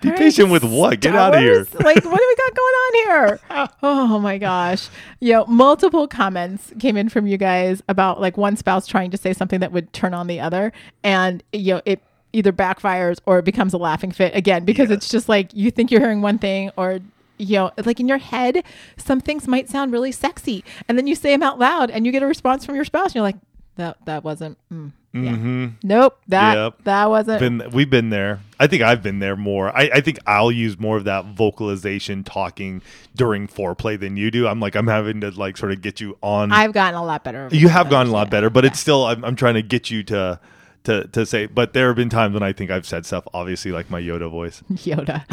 Be 0.00 0.10
patient 0.10 0.50
with 0.50 0.64
what? 0.64 0.98
Get 1.00 1.14
out 1.14 1.34
of 1.36 1.40
here. 1.40 1.64
Like, 1.74 2.04
what 2.04 2.18
do 2.18 2.26
we 2.28 2.36
got 2.36 2.54
going 2.56 2.74
on 2.74 2.94
here? 2.94 3.40
Oh 3.82 4.18
my 4.18 4.38
gosh. 4.38 4.88
You 5.20 5.34
know, 5.34 5.46
multiple 5.46 6.08
comments 6.08 6.72
came 6.80 6.96
in 6.96 7.08
from 7.08 7.26
you 7.28 7.36
guys 7.36 7.80
about 7.88 8.20
like 8.20 8.36
one 8.36 8.56
spouse 8.56 8.86
trying 8.88 9.12
to 9.12 9.16
say 9.16 9.32
something 9.32 9.60
that 9.60 9.70
would 9.70 9.92
turn 9.92 10.14
on 10.14 10.26
the 10.26 10.40
other. 10.40 10.72
And, 11.04 11.44
you 11.52 11.74
know, 11.74 11.82
it 11.84 12.02
either 12.36 12.52
backfires 12.52 13.18
or 13.26 13.38
it 13.38 13.44
becomes 13.44 13.72
a 13.72 13.78
laughing 13.78 14.12
fit 14.12 14.34
again 14.36 14.64
because 14.64 14.90
it's 14.90 15.08
just 15.08 15.28
like 15.28 15.52
you 15.54 15.70
think 15.70 15.90
you're 15.90 16.00
hearing 16.00 16.22
one 16.22 16.38
thing 16.38 16.70
or 16.76 17.00
you 17.38 17.56
know, 17.56 17.70
like 17.84 18.00
in 18.00 18.08
your 18.08 18.18
head, 18.18 18.62
some 18.96 19.20
things 19.20 19.46
might 19.46 19.68
sound 19.68 19.92
really 19.92 20.10
sexy, 20.12 20.64
and 20.88 20.96
then 20.96 21.06
you 21.06 21.14
say 21.14 21.32
them 21.32 21.42
out 21.42 21.58
loud, 21.58 21.90
and 21.90 22.06
you 22.06 22.12
get 22.12 22.22
a 22.22 22.26
response 22.26 22.64
from 22.64 22.74
your 22.76 22.84
spouse, 22.86 23.08
and 23.08 23.16
you're 23.16 23.24
like, 23.24 23.36
"That 23.76 23.98
that 24.06 24.24
wasn't, 24.24 24.56
mm, 24.72 24.90
yeah, 25.12 25.20
Mm-hmm. 25.32 25.66
nope, 25.82 26.18
that 26.28 26.54
Yep. 26.54 26.74
that 26.84 27.10
wasn't." 27.10 27.40
Been 27.40 27.70
we've 27.72 27.90
been 27.90 28.08
there. 28.08 28.40
I 28.58 28.66
think 28.68 28.80
I've 28.82 29.02
been 29.02 29.18
there 29.18 29.36
more. 29.36 29.68
I, 29.76 29.90
I 29.96 30.00
think 30.00 30.16
I'll 30.26 30.50
use 30.50 30.78
more 30.80 30.96
of 30.96 31.04
that 31.04 31.26
vocalization 31.26 32.24
talking 32.24 32.80
during 33.14 33.48
foreplay 33.48 34.00
than 34.00 34.16
you 34.16 34.30
do. 34.30 34.46
I'm 34.48 34.58
like 34.58 34.74
I'm 34.74 34.86
having 34.86 35.20
to 35.20 35.30
like 35.30 35.58
sort 35.58 35.72
of 35.72 35.82
get 35.82 36.00
you 36.00 36.16
on. 36.22 36.52
I've 36.52 36.72
gotten 36.72 36.98
a 36.98 37.04
lot 37.04 37.22
better. 37.22 37.50
you 37.52 37.68
have 37.68 37.90
gotten 37.90 38.08
a 38.08 38.14
lot 38.14 38.30
better, 38.30 38.48
but 38.48 38.64
it's 38.64 38.80
still 38.80 39.04
I'm, 39.04 39.22
I'm 39.26 39.36
trying 39.36 39.54
to 39.56 39.62
get 39.62 39.90
you 39.90 40.02
to 40.04 40.40
to 40.86 41.06
to 41.08 41.24
say. 41.26 41.46
But 41.46 41.72
there 41.74 41.86
have 41.88 41.96
been 41.96 42.08
times 42.08 42.34
when 42.34 42.42
I 42.42 42.52
think 42.52 42.70
I've 42.70 42.86
said 42.86 43.06
stuff, 43.06 43.28
obviously 43.34 43.70
like 43.72 43.90
my 43.90 44.00
Yoda 44.00 44.30
voice. 44.30 44.62
Yoda. 44.72 45.26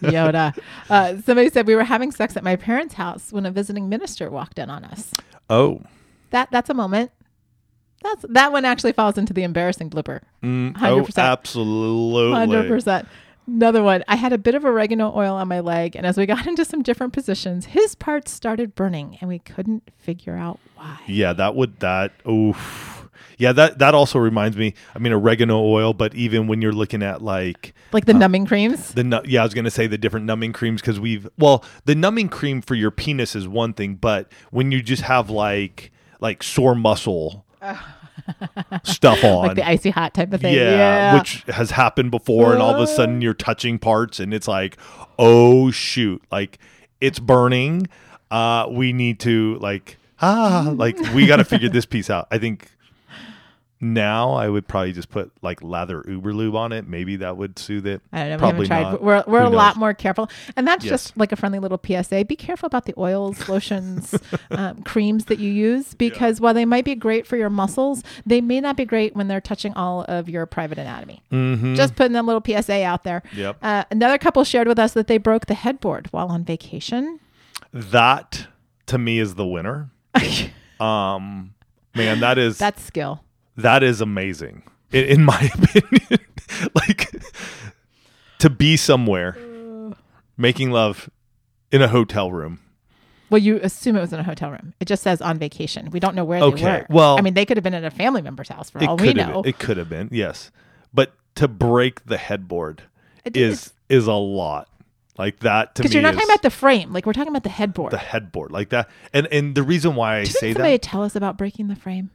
Yoda. 0.00 0.56
Uh, 0.90 1.16
somebody 1.24 1.48
said 1.50 1.66
we 1.68 1.76
were 1.76 1.84
having 1.84 2.10
sex 2.10 2.36
at 2.36 2.42
my 2.42 2.56
parents' 2.56 2.94
house 2.94 3.32
when 3.32 3.46
a 3.46 3.50
visiting 3.52 3.88
minister 3.88 4.28
walked 4.28 4.58
in 4.58 4.68
on 4.70 4.84
us. 4.84 5.12
Oh, 5.48 5.82
That 6.30 6.50
that's 6.50 6.68
a 6.70 6.74
moment. 6.74 7.12
That's 8.02 8.24
that 8.30 8.50
one 8.50 8.64
actually 8.64 8.92
falls 8.92 9.16
into 9.18 9.32
the 9.32 9.42
embarrassing 9.44 9.90
blooper. 9.90 10.22
mm, 10.42 10.74
Hundred 10.76 11.02
oh, 11.02 11.04
percent. 11.04 11.28
absolutely. 11.28 12.32
Hundred 12.32 12.68
percent. 12.68 13.06
Another 13.46 13.82
one. 13.82 14.02
I 14.08 14.16
had 14.16 14.32
a 14.32 14.38
bit 14.38 14.54
of 14.54 14.64
oregano 14.64 15.12
oil 15.14 15.34
on 15.34 15.48
my 15.48 15.60
leg, 15.60 15.96
and 15.96 16.06
as 16.06 16.16
we 16.16 16.24
got 16.26 16.46
into 16.48 16.64
some 16.64 16.82
different 16.82 17.12
positions, 17.12 17.66
his 17.66 17.94
parts 17.94 18.30
started 18.32 18.74
burning, 18.74 19.18
and 19.20 19.28
we 19.28 19.38
couldn't 19.40 19.90
figure 19.98 20.36
out 20.36 20.58
why. 20.76 20.98
Yeah, 21.06 21.32
that 21.34 21.54
would 21.54 21.80
that. 21.80 22.12
Oof. 22.28 22.99
Yeah, 23.38 23.52
that 23.52 23.78
that 23.78 23.94
also 23.94 24.18
reminds 24.18 24.56
me. 24.56 24.74
I 24.94 24.98
mean, 24.98 25.12
oregano 25.12 25.60
oil, 25.62 25.92
but 25.94 26.14
even 26.14 26.46
when 26.46 26.60
you're 26.62 26.72
looking 26.72 27.02
at 27.02 27.22
like 27.22 27.74
Like 27.92 28.04
the 28.06 28.14
numbing 28.14 28.46
creams. 28.46 28.92
the 28.94 29.04
nu- 29.04 29.22
yeah, 29.24 29.40
I 29.40 29.44
was 29.44 29.54
gonna 29.54 29.70
say 29.70 29.86
the 29.86 29.98
different 29.98 30.26
numbing 30.26 30.52
creams 30.52 30.80
because 30.80 31.00
we've 31.00 31.28
well, 31.38 31.64
the 31.84 31.94
numbing 31.94 32.28
cream 32.28 32.60
for 32.62 32.74
your 32.74 32.90
penis 32.90 33.34
is 33.34 33.48
one 33.48 33.72
thing, 33.72 33.94
but 33.94 34.30
when 34.50 34.70
you 34.72 34.82
just 34.82 35.02
have 35.02 35.30
like 35.30 35.90
like 36.20 36.42
sore 36.42 36.74
muscle 36.74 37.44
stuff 38.84 39.22
on, 39.24 39.46
Like 39.48 39.56
the 39.56 39.66
icy 39.66 39.90
hot 39.90 40.14
type 40.14 40.32
of 40.32 40.40
thing. 40.40 40.54
yeah, 40.54 40.70
Yeah. 40.70 41.14
which 41.18 41.42
has 41.48 41.70
happened 41.72 42.10
before, 42.10 42.52
and 42.52 42.62
all 42.62 42.74
of 42.74 42.80
a 42.80 42.86
sudden 42.86 43.20
you're 43.20 43.34
touching 43.34 43.78
parts, 43.78 44.20
and 44.20 44.32
it's 44.34 44.48
like, 44.48 44.76
oh 45.18 45.70
shoot, 45.70 46.22
like 46.30 46.58
it's 47.00 47.18
burning. 47.18 47.88
Uh, 48.30 48.66
we 48.70 48.92
need 48.92 49.18
to 49.20 49.56
like 49.60 49.96
ah, 50.22 50.70
like 50.74 50.98
we 51.14 51.26
got 51.26 51.36
to 51.36 51.44
figure 51.44 51.68
this 51.68 51.86
piece 51.86 52.10
out. 52.10 52.28
I 52.30 52.38
think 52.38 52.70
now 53.80 54.32
I 54.32 54.48
would 54.48 54.68
probably 54.68 54.92
just 54.92 55.08
put 55.08 55.32
like 55.40 55.62
lather 55.62 56.02
Überlube 56.02 56.54
on 56.54 56.72
it. 56.72 56.86
Maybe 56.86 57.16
that 57.16 57.36
would 57.38 57.58
soothe 57.58 57.86
it. 57.86 58.02
I 58.12 58.20
don't 58.20 58.30
know. 58.32 58.38
Probably 58.38 58.60
we 58.60 58.66
haven't 58.68 58.82
tried. 58.84 58.92
Not. 58.92 59.02
We're 59.02 59.24
we're 59.26 59.40
Who 59.46 59.54
a 59.54 59.56
lot 59.56 59.76
more 59.76 59.94
careful, 59.94 60.28
and 60.56 60.66
that's 60.66 60.84
Yes. 60.84 60.90
just 60.90 61.16
like 61.16 61.32
a 61.32 61.36
friendly 61.36 61.58
little 61.58 61.80
PSA. 61.82 62.24
Be 62.26 62.36
careful 62.36 62.66
about 62.66 62.84
the 62.84 62.94
oils, 62.98 63.48
lotions, 63.48 64.14
um, 64.50 64.82
creams 64.82 65.24
that 65.26 65.38
you 65.38 65.50
use 65.50 65.94
because 65.94 66.40
while 66.40 66.52
they 66.52 66.64
might 66.66 66.84
be 66.84 66.94
great 66.94 67.26
for 67.26 67.36
your 67.36 67.50
muscles, 67.50 68.02
they 68.26 68.40
may 68.40 68.60
not 68.60 68.76
be 68.76 68.84
great 68.84 69.16
when 69.16 69.28
they're 69.28 69.40
touching 69.40 69.72
all 69.74 70.04
of 70.08 70.28
your 70.28 70.44
private 70.46 70.78
anatomy. 70.78 71.22
Mm-hmm. 71.32 71.74
Just 71.74 71.96
putting 71.96 72.12
that 72.12 72.24
little 72.24 72.42
PSA 72.44 72.84
out 72.84 73.04
there. 73.04 73.22
Yep. 73.34 73.56
Uh, 73.62 73.84
another 73.90 74.18
couple 74.18 74.44
shared 74.44 74.68
with 74.68 74.78
us 74.78 74.92
that 74.92 75.06
they 75.06 75.16
broke 75.18 75.46
the 75.46 75.54
headboard 75.54 76.08
while 76.10 76.28
on 76.28 76.44
vacation. 76.44 77.18
that 77.72 78.46
to 78.86 78.98
me 78.98 79.18
is 79.18 79.36
the 79.36 79.46
winner. 79.46 79.90
Um, 80.80 81.52
man, 81.94 82.20
that 82.20 82.38
is 82.38 82.56
That's 82.56 82.82
skill. 82.82 83.22
That 83.56 83.82
is 83.82 84.00
amazing 84.00 84.62
in, 84.92 85.04
in 85.04 85.24
my 85.24 85.50
opinion. 85.54 86.20
like 86.74 87.10
to 88.38 88.50
be 88.50 88.76
somewhere 88.76 89.36
making 90.36 90.70
love 90.70 91.10
in 91.70 91.82
a 91.82 91.88
hotel 91.88 92.30
room 92.32 92.58
Well, 93.28 93.40
you 93.40 93.60
assume 93.62 93.96
it 93.96 94.00
was 94.00 94.12
in 94.12 94.18
a 94.20 94.24
hotel 94.24 94.50
room. 94.50 94.74
It 94.80 94.86
just 94.88 95.02
says 95.02 95.20
on 95.22 95.38
vacation. 95.38 95.90
We 95.90 96.00
don't 96.00 96.14
know 96.16 96.24
where 96.24 96.42
Okay, 96.42 96.62
they 96.64 96.70
were. 96.72 96.86
well- 96.90 97.18
I 97.18 97.20
mean, 97.20 97.34
they 97.34 97.44
could 97.46 97.56
have 97.56 97.64
been 97.64 97.74
at 97.74 97.84
a 97.84 97.90
family 97.90 98.22
member's 98.22 98.48
house 98.48 98.70
for 98.70 98.82
all 98.84 98.96
we 98.96 99.12
know. 99.14 99.42
been. 99.42 99.50
It 99.50 99.58
could 99.58 99.76
have 99.76 99.88
been. 99.88 100.08
Yes, 100.10 100.50
but 100.92 101.12
to 101.36 101.46
break 101.46 102.04
the 102.06 102.16
headboard 102.18 102.82
It 103.24 103.36
is 103.36 103.72
is 103.88 104.06
a 104.06 104.12
lot. 104.14 104.68
Like 105.18 105.40
that 105.40 105.74
to 105.74 105.82
me 105.82 105.84
Because 105.84 105.94
you're 105.94 106.02
not 106.02 106.14
is 106.14 106.16
talking 106.20 106.30
about 106.30 106.42
the 106.42 106.50
frame. 106.50 106.92
Like 106.92 107.04
we're 107.06 107.12
talking 107.12 107.28
about 107.30 107.42
the 107.44 107.50
headboard. 107.50 107.92
the 107.92 107.98
headboard 107.98 108.50
like 108.50 108.70
that. 108.70 108.88
And 109.12 109.26
and 109.30 109.54
the 109.54 109.62
reason 109.62 109.94
why 109.94 110.16
I 110.16 110.24
Didn't 110.24 110.36
say 110.36 110.52
somebody 110.54 110.72
that 110.74 110.82
tell 110.82 111.02
us 111.04 111.14
about 111.14 111.36
breaking 111.38 111.68
the 111.68 111.76
frame? 111.76 112.10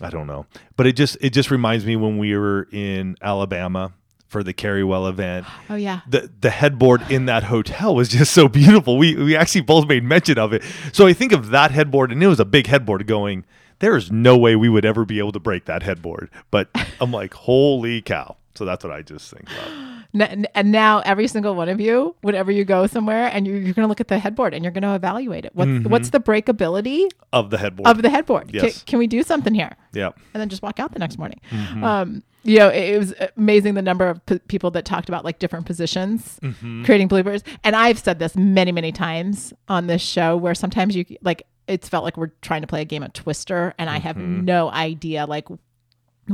I 0.00 0.10
don't 0.10 0.26
know, 0.26 0.46
but 0.76 0.86
it 0.86 0.92
just 0.92 1.16
it 1.20 1.30
just 1.30 1.50
reminds 1.50 1.84
me 1.84 1.96
when 1.96 2.18
we 2.18 2.36
were 2.36 2.68
in 2.72 3.16
Alabama 3.20 3.92
for 4.28 4.44
the 4.44 4.54
Carrywell 4.54 5.08
event. 5.08 5.46
Oh 5.68 5.74
yeah. 5.74 6.00
the 6.08 6.30
the 6.40 6.50
headboard 6.50 7.10
in 7.10 7.26
that 7.26 7.44
hotel 7.44 7.94
was 7.94 8.08
just 8.08 8.32
so 8.32 8.48
beautiful. 8.48 8.96
We 8.96 9.16
we 9.16 9.36
actually 9.36 9.62
both 9.62 9.88
made 9.88 10.04
mention 10.04 10.38
of 10.38 10.52
it. 10.52 10.62
So 10.92 11.06
I 11.06 11.12
think 11.12 11.32
of 11.32 11.50
that 11.50 11.70
headboard, 11.72 12.12
and 12.12 12.22
it 12.22 12.28
was 12.28 12.40
a 12.40 12.44
big 12.44 12.66
headboard. 12.66 13.06
Going, 13.06 13.44
there 13.80 13.96
is 13.96 14.10
no 14.10 14.36
way 14.38 14.56
we 14.56 14.68
would 14.68 14.84
ever 14.84 15.04
be 15.04 15.18
able 15.18 15.32
to 15.32 15.40
break 15.40 15.64
that 15.66 15.82
headboard. 15.82 16.30
But 16.50 16.70
I'm 17.00 17.10
like, 17.10 17.34
holy 17.34 18.02
cow! 18.02 18.36
So 18.54 18.64
that's 18.64 18.84
what 18.84 18.92
I 18.92 19.02
just 19.02 19.30
think 19.30 19.48
about. 19.50 19.99
And 20.12 20.72
now 20.72 21.00
every 21.00 21.28
single 21.28 21.54
one 21.54 21.68
of 21.68 21.80
you, 21.80 22.16
whenever 22.22 22.50
you 22.50 22.64
go 22.64 22.86
somewhere, 22.88 23.30
and 23.32 23.46
you're, 23.46 23.56
you're 23.56 23.74
going 23.74 23.84
to 23.84 23.88
look 23.88 24.00
at 24.00 24.08
the 24.08 24.18
headboard 24.18 24.54
and 24.54 24.64
you're 24.64 24.72
going 24.72 24.82
to 24.82 24.94
evaluate 24.94 25.44
it. 25.44 25.52
What's 25.54 25.86
what's 25.88 26.10
the 26.10 26.20
breakability 26.20 27.08
Of 27.32 27.50
the 27.50 27.58
headboard. 27.58 27.86
of 27.88 28.02
the 28.02 28.10
headboard? 28.10 28.50
Yes. 28.52 28.62
Can, 28.82 28.86
can 28.86 28.98
we 28.98 29.06
do 29.06 29.22
something 29.22 29.54
here? 29.54 29.76
yeah. 29.92 30.10
and 30.34 30.40
then 30.40 30.48
just 30.48 30.62
walk 30.62 30.80
out 30.80 30.92
the 30.92 30.98
next 30.98 31.16
morning. 31.18 31.40
Mm-hmm. 31.50 31.84
Um, 31.84 32.22
you 32.42 32.58
know, 32.58 32.68
it, 32.68 32.94
it 32.94 32.98
was 32.98 33.14
amazing 33.36 33.74
the 33.74 33.82
number 33.82 34.08
of 34.08 34.24
p- 34.26 34.38
people 34.48 34.70
that 34.72 34.84
talked 34.84 35.08
about 35.08 35.24
like 35.24 35.38
different 35.38 35.66
positions, 35.66 36.38
Mm-hmm. 36.42 36.84
creating 36.84 37.08
bloopers. 37.08 37.42
And 37.62 37.76
I've 37.76 37.98
said 37.98 38.18
this 38.18 38.34
many, 38.34 38.72
many 38.72 38.92
times 38.92 39.52
on 39.68 39.86
this 39.86 40.00
show 40.02 40.36
where 40.36 40.54
sometimes 40.54 40.96
you 40.96 41.04
like 41.22 41.46
it's 41.68 41.88
felt 41.88 42.02
like 42.02 42.16
we're 42.16 42.32
trying 42.42 42.62
to 42.62 42.66
play 42.66 42.80
a 42.80 42.84
game 42.84 43.02
of 43.04 43.12
Twister, 43.12 43.74
and 43.78 43.88
I 43.88 43.98
have 44.00 44.16
Mm-hmm. 44.16 44.44
no 44.44 44.70
idea 44.70 45.26
like. 45.26 45.46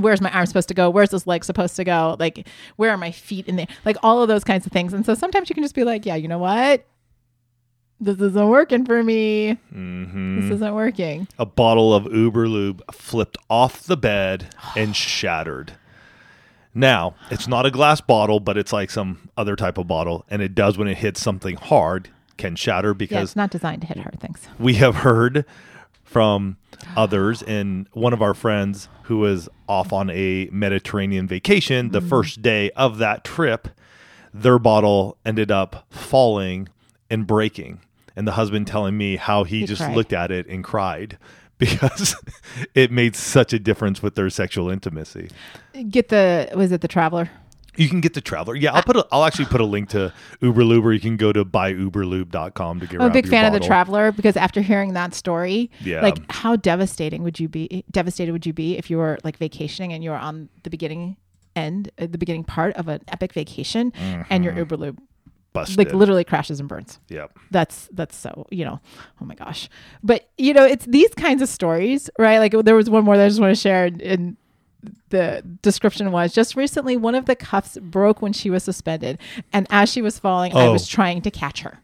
Where's 0.02 0.20
my 0.20 0.30
arm 0.30 0.46
supposed 0.46 0.68
to 0.68 0.74
go? 0.74 0.90
Where's 0.90 1.10
this 1.10 1.26
leg 1.26 1.44
supposed 1.44 1.76
to 1.76 1.84
go? 1.84 2.16
Like, 2.18 2.46
where 2.76 2.90
are 2.90 2.96
my 2.96 3.10
feet 3.10 3.46
in 3.48 3.56
there? 3.56 3.66
Like, 3.84 3.96
all 4.02 4.22
of 4.22 4.28
those 4.28 4.44
kinds 4.44 4.66
of 4.66 4.72
things. 4.72 4.92
And 4.92 5.04
so 5.06 5.14
sometimes 5.14 5.48
you 5.48 5.54
can 5.54 5.64
just 5.64 5.74
be 5.74 5.84
like, 5.84 6.04
yeah, 6.06 6.14
you 6.16 6.28
know 6.28 6.38
what? 6.38 6.84
This 7.98 8.20
isn't 8.20 8.48
working 8.48 8.84
for 8.84 9.02
me. 9.02 9.52
hmm 9.72 10.40
This 10.40 10.50
isn't 10.56 10.74
working. 10.74 11.28
A 11.38 11.46
bottle 11.46 11.94
of 11.94 12.04
Überlube 12.04 12.82
flipped 12.92 13.38
off 13.48 13.82
the 13.82 13.96
bed 13.96 14.54
and 14.76 14.94
shattered. 14.96 15.72
Now, 16.74 17.14
it's 17.30 17.48
not 17.48 17.64
a 17.64 17.70
glass 17.70 18.02
bottle, 18.02 18.38
but 18.38 18.58
it's 18.58 18.70
like 18.72 18.90
some 18.90 19.30
other 19.36 19.56
type 19.56 19.78
of 19.78 19.86
bottle, 19.86 20.26
and 20.28 20.42
it 20.42 20.54
does 20.54 20.76
when 20.76 20.88
it 20.88 20.98
hits 20.98 21.22
something 21.22 21.56
hard 21.56 22.10
can 22.36 22.54
shatter 22.54 22.88
Yeah, 22.90 22.94
because 22.94 23.22
it's 23.30 23.36
not 23.36 23.50
designed 23.50 23.80
to 23.80 23.86
hit 23.86 23.96
hard 23.96 24.20
things. 24.20 24.46
we 24.58 24.74
have 24.74 24.96
heard 24.96 25.46
from 26.06 26.56
others 26.96 27.42
and 27.42 27.88
one 27.92 28.12
of 28.12 28.22
our 28.22 28.32
friends 28.32 28.88
who 29.02 29.18
was 29.18 29.48
off 29.68 29.92
on 29.92 30.08
a 30.10 30.48
Mediterranean 30.52 31.26
vacation 31.26 31.90
the 31.90 32.00
mm. 32.00 32.08
first 32.08 32.40
day 32.40 32.70
of 32.70 32.98
that 32.98 33.24
trip 33.24 33.68
their 34.32 34.58
bottle 34.58 35.18
ended 35.24 35.50
up 35.50 35.84
falling 35.90 36.68
and 37.10 37.26
breaking 37.26 37.80
and 38.14 38.26
the 38.26 38.32
husband 38.32 38.66
telling 38.66 38.96
me 38.96 39.16
how 39.16 39.44
he, 39.44 39.60
He 39.60 39.66
just 39.66 39.82
cried. 39.82 39.96
looked 39.96 40.12
at 40.12 40.30
it 40.30 40.46
and 40.46 40.62
cried 40.62 41.18
because 41.58 42.14
it 42.74 42.90
made 42.92 43.16
such 43.16 43.52
a 43.52 43.58
difference 43.58 44.02
with 44.02 44.14
their 44.14 44.30
sexual 44.30 44.70
intimacy 44.70 45.28
Get 45.90 46.08
the 46.08 46.50
was 46.54 46.72
it 46.72 46.80
the 46.80 46.88
traveler? 46.88 47.30
You 47.76 47.88
can 47.88 48.00
get 48.00 48.14
the 48.14 48.20
traveler 48.20 48.54
yeah 48.54 48.72
i'll 48.72 48.82
put 48.82 48.96
a, 48.96 49.06
i'll 49.12 49.24
actually 49.24 49.46
put 49.46 49.60
a 49.60 49.64
link 49.64 49.88
to 49.90 50.12
Überlube 50.42 50.82
or 50.84 50.92
you 50.92 51.00
can 51.00 51.16
go 51.16 51.32
to 51.32 51.44
buyuberlube.com 51.44 52.80
to 52.80 52.86
get 52.86 53.00
I'm 53.00 53.10
a 53.10 53.12
big 53.12 53.28
fan 53.28 53.44
of 53.44 53.52
the 53.52 53.60
traveler 53.66 54.12
because 54.12 54.36
after 54.36 54.60
hearing 54.60 54.94
that 54.94 55.14
story, 55.14 55.70
Yeah. 55.80 56.02
like 56.02 56.18
how 56.30 56.56
devastating 56.56 57.22
would 57.22 57.38
you 57.40 57.48
be? 57.48 57.84
Devastated 57.90 58.32
would 58.32 58.46
you 58.46 58.52
be 58.52 58.76
if 58.76 58.90
you 58.90 58.98
were 58.98 59.18
like 59.24 59.36
vacationing 59.38 59.92
and 59.92 60.02
you 60.02 60.10
were 60.10 60.16
on 60.16 60.48
the 60.62 60.70
beginning 60.70 61.16
end, 61.54 61.90
uh, 61.98 62.06
the 62.10 62.18
beginning 62.18 62.44
part 62.44 62.74
of 62.76 62.88
an 62.88 63.00
epic 63.08 63.32
vacation, 63.32 63.92
and 64.30 64.44
your 64.44 64.52
Überlube 64.54 64.98
busted 65.52 65.78
like 65.78 65.92
literally 65.94 66.24
crashes 66.24 66.60
and 66.60 66.68
burns. 66.68 67.00
yep 67.08 67.30
That's 67.50 67.88
that's 67.92 68.14
so 68.16 68.46
you 68.50 68.64
know, 68.64 68.80
oh 69.20 69.24
my 69.24 69.34
gosh. 69.34 69.68
But 70.02 70.28
you 70.36 70.52
know, 70.52 70.64
it's 70.64 70.84
these 70.86 71.12
kinds 71.14 71.40
of 71.42 71.48
stories, 71.48 72.10
right? 72.18 72.38
Like 72.38 72.52
there 72.64 72.74
was 72.76 72.90
one 72.90 73.04
more 73.04 73.16
that 73.16 73.24
I 73.24 73.28
just 73.28 73.40
want 73.40 73.54
to 73.54 73.60
share, 73.60 73.86
and, 73.86 74.02
and 74.02 74.36
the 75.10 75.42
description 75.62 76.10
was 76.12 76.32
just 76.32 76.56
recently 76.56 76.96
one 76.96 77.14
of 77.14 77.26
the 77.26 77.34
cuffs 77.36 77.78
broke 77.80 78.20
when 78.22 78.32
she 78.32 78.50
was 78.50 78.64
suspended, 78.64 79.18
and 79.52 79.66
as 79.70 79.90
she 79.90 80.02
was 80.02 80.18
falling, 80.18 80.52
I 80.54 80.66
Oh. 80.66 80.72
was 80.72 80.86
trying 80.88 81.22
to 81.22 81.30
catch 81.30 81.60
her. 81.62 81.78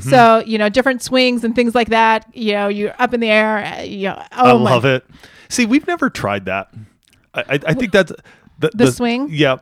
So 0.00 0.44
you 0.46 0.58
know, 0.58 0.68
different 0.68 1.02
swings 1.02 1.42
and 1.42 1.56
things 1.56 1.74
like 1.74 1.88
that. 1.88 2.24
You 2.32 2.52
know, 2.52 2.68
you're 2.68 2.94
up 3.00 3.12
in 3.14 3.18
the 3.18 3.28
air. 3.28 3.58
uh, 3.64 3.82
You 3.82 4.10
know, 4.10 4.22
oh 4.38 4.56
I 4.60 4.62
my 4.62 4.70
love 4.70 4.84
it. 4.84 5.04
See, 5.48 5.66
we've 5.66 5.86
never 5.88 6.08
tried 6.08 6.44
that. 6.44 6.68
I, 7.34 7.40
I, 7.40 7.58
I 7.66 7.74
think 7.74 7.90
that's 7.90 8.12
the, 8.60 8.70
The 8.74 8.92
swing? 8.92 9.26
Yeah, 9.32 9.56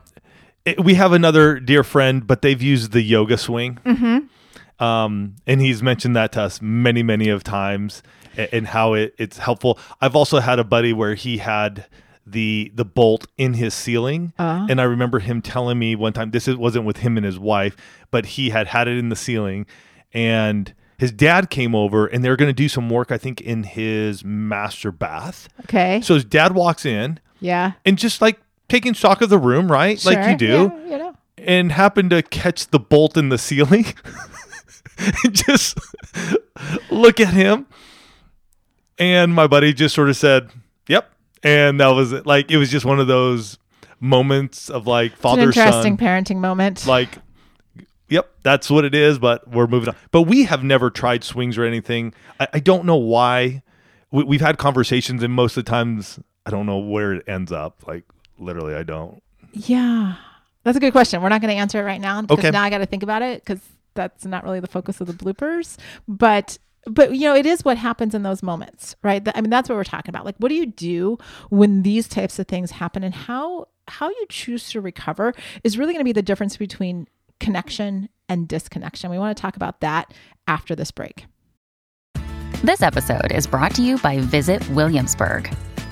It- 0.67 0.85
we 0.85 0.93
have 0.95 1.13
another 1.13 1.59
dear 1.59 1.83
friend, 1.83 2.27
but 2.27 2.43
they've 2.43 2.61
used 2.61 2.93
the 2.93 3.01
yoga 3.01 3.39
swing. 3.39 3.79
Mm-hmm. 3.87 4.85
Um, 4.85 5.37
and 5.47 5.61
he's 5.61 5.83
mentioned 5.83 6.15
that 6.17 6.33
to 6.33 6.43
us 6.43 6.61
many, 6.61 7.03
many 7.03 7.31
of 7.31 7.43
times, 7.43 8.03
and, 8.37 8.49
and 8.53 8.67
how 8.67 8.93
it, 8.95 9.15
it's 9.17 9.39
helpful. 9.39 9.79
I've 10.03 10.15
also 10.17 10.41
had 10.41 10.59
a 10.59 10.65
buddy 10.65 10.93
where 10.93 11.15
he 11.15 11.39
had 11.39 11.87
the 12.27 12.71
the 12.75 12.85
bolt 12.85 13.27
in 13.37 13.55
his 13.55 13.75
ceiling, 13.75 14.33
Ah. 14.39 14.67
and 14.69 14.81
I 14.81 14.85
remember 14.85 15.19
him 15.21 15.41
telling 15.43 15.79
me 15.79 15.95
one 15.97 16.13
time 16.13 16.31
this 16.31 16.47
wasn't 16.49 16.85
with 16.85 16.99
him 16.99 17.17
and 17.17 17.25
his 17.27 17.39
wife, 17.39 17.77
but 18.11 18.27
he 18.27 18.51
had 18.51 18.69
had 18.69 18.89
it 18.89 18.97
in 18.99 19.09
the 19.09 19.17
ceiling, 19.17 19.67
and 20.13 20.73
his 20.99 21.11
dad 21.13 21.49
came 21.51 21.75
over, 21.75 22.07
and 22.07 22.23
they're 22.23 22.37
going 22.37 22.51
to 22.51 22.53
do 22.53 22.69
some 22.69 22.91
work, 22.91 23.11
I 23.11 23.17
think, 23.17 23.41
in 23.41 23.63
his 23.63 24.23
master 24.23 24.93
bath. 24.93 25.49
Okay. 25.65 26.01
So 26.03 26.13
his 26.15 26.27
dad 26.27 26.55
walks 26.55 26.85
in 26.85 27.19
yeah. 27.41 27.73
and 27.87 27.97
just 27.97 28.21
like 28.21 28.39
taking 28.69 28.93
stock 28.93 29.23
of 29.23 29.31
the 29.31 29.39
room, 29.39 29.73
right? 29.73 30.03
like 30.05 30.29
you 30.31 30.37
do, 30.37 30.47
Yeah, 30.87 30.91
you 30.91 30.99
know. 30.99 31.17
and 31.39 31.73
happened 31.73 32.11
to 32.11 32.23
catch 32.23 32.67
the 32.69 32.79
bolt 32.79 33.17
in 33.17 33.31
the 33.31 33.39
ceiling. 33.39 33.87
and 35.25 35.35
just 35.35 35.79
look 36.91 37.19
at 37.19 37.33
him. 37.33 37.67
And 38.99 39.35
my 39.35 39.47
buddy 39.47 39.73
just 39.73 39.95
sort 39.95 40.11
of 40.11 40.17
said, 40.17 40.51
Yep. 40.87 41.11
And 41.43 41.81
that 41.81 41.89
was 41.89 42.13
it. 42.13 42.27
Like 42.27 42.51
it 42.51 42.57
was 42.59 42.71
just 42.71 42.85
one 42.85 43.01
of 43.01 43.07
those 43.07 43.59
moments 44.01 44.69
of 44.71 44.87
like 44.87 45.13
It's 45.13 45.17
an 45.19 45.23
father 45.23 45.43
interesting 45.43 45.97
son. 45.99 46.07
parenting 46.07 46.37
moment. 46.37 46.87
Like 46.87 47.19
Yep, 48.09 48.29
that's 48.43 48.69
what 48.69 48.85
it 48.85 48.93
is, 48.95 49.21
but 49.21 49.47
we're 49.49 49.69
moving 49.69 49.91
on. 49.91 49.97
But 50.11 50.23
we 50.23 50.43
have 50.45 50.65
never 50.65 50.91
tried 50.91 51.23
swings 51.23 51.57
or 51.57 51.65
anything. 51.65 52.13
I, 52.41 52.49
I 52.55 52.59
don't 52.59 52.85
know 52.85 52.97
why. 52.97 53.63
We, 54.11 54.25
we've 54.25 54.41
had 54.41 54.59
conversations, 54.59 55.23
and 55.23 55.33
most 55.33 55.57
of 55.57 55.65
the 55.65 55.71
times, 55.71 56.19
I 56.45 56.51
don't 56.51 56.67
know 56.67 56.79
where 56.79 57.13
it 57.13 57.29
ends 57.29 57.53
up. 57.53 57.87
Like, 57.87 58.03
literally, 58.37 58.75
I 58.75 58.83
don't. 58.83 59.23
Yeah. 59.53 60.17
That's 60.65 60.77
a 60.77 60.81
good 60.81 60.91
question. 60.91 61.23
We're 61.23 61.29
not 61.29 61.41
going 61.41 61.55
to 61.55 61.61
answer 61.61 61.79
it 61.81 61.85
right 61.85 62.01
now 62.01 62.23
because 62.23 62.41
Okay. 62.41 62.51
now 62.51 62.65
I 62.65 62.71
got 62.71 62.79
to 62.79 62.87
think 62.87 63.05
about 63.05 63.23
it 63.23 63.45
because 63.45 63.61
that's 63.95 64.25
not 64.25 64.43
really 64.43 64.59
the 64.59 64.67
focus 64.67 65.01
of 65.01 65.07
the 65.07 65.13
bloopers. 65.13 65.77
But 66.09 66.59
but 66.87 67.15
you 67.15 67.23
know, 67.23 67.35
it 67.35 67.47
is 67.47 67.65
what 67.65 67.77
happens 67.77 68.15
in 68.15 68.23
those 68.23 68.43
moments, 68.43 68.97
right? 69.03 69.27
I 69.35 69.41
mean, 69.41 69.51
that's 69.51 69.69
what 69.69 69.77
we're 69.77 69.85
talking 69.85 70.11
about. 70.11 70.25
Like, 70.25 70.37
what 70.39 70.49
do 70.49 70.55
you 70.55 70.67
do 70.67 71.19
when 71.51 71.83
these 71.83 72.09
types 72.09 72.39
of 72.39 72.47
things 72.47 72.71
happen, 72.71 73.05
and 73.05 73.15
how 73.15 73.69
how 73.89 74.09
you 74.09 74.27
choose 74.29 74.71
to 74.71 74.81
recover 74.81 75.35
is 75.65 75.77
really 75.77 75.93
going 75.93 76.01
to 76.01 76.09
be 76.09 76.13
the 76.13 76.23
difference 76.23 76.57
between 76.57 77.09
connection 77.41 78.09
and 78.29 78.47
disconnection. 78.47 79.11
We 79.11 79.19
want 79.19 79.37
to 79.37 79.41
talk 79.41 79.57
about 79.57 79.81
that 79.81 80.15
after 80.47 80.77
this 80.77 80.91
break. 80.91 81.27
This 82.63 82.83
episode 82.83 83.33
is 83.33 83.47
brought 83.47 83.75
to 83.77 83.83
you 83.83 83.99
by 83.99 84.19
Visit 84.19 84.69
Williamsburg. 84.71 85.51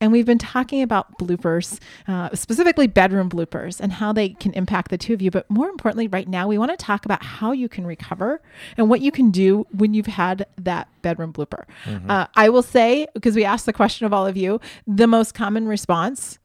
and 0.00 0.12
we've 0.12 0.26
been 0.26 0.38
talking 0.38 0.82
about 0.82 1.18
bloopers, 1.18 1.80
uh, 2.06 2.28
specifically 2.34 2.86
bedroom 2.86 3.28
bloopers, 3.28 3.80
and 3.80 3.92
how 3.92 4.12
they 4.12 4.28
can 4.30 4.52
impact 4.52 4.90
the 4.90 4.98
two 4.98 5.12
of 5.12 5.20
you. 5.20 5.30
But 5.30 5.50
more 5.50 5.68
importantly, 5.68 6.06
right 6.06 6.28
now, 6.28 6.46
we 6.46 6.56
want 6.56 6.70
to 6.70 6.76
talk 6.76 7.04
about 7.04 7.24
how 7.24 7.50
you 7.52 7.68
can 7.68 7.84
recover 7.86 8.40
and 8.76 8.88
what 8.88 9.00
you 9.00 9.10
can 9.10 9.30
do 9.32 9.66
when 9.72 9.94
you've 9.94 10.06
had 10.06 10.46
that 10.56 10.86
bedroom 11.02 11.32
blooper. 11.32 11.64
Uh, 12.08 12.26
I 12.36 12.48
will 12.48 12.62
say, 12.62 13.08
because 13.14 13.34
we 13.34 13.44
asked 13.44 13.66
the 13.66 13.72
question 13.72 14.06
of 14.06 14.12
all 14.12 14.26
of 14.26 14.36
you, 14.36 14.60
the 14.86 15.08
most 15.08 15.34
common 15.34 15.66
response 15.66 16.38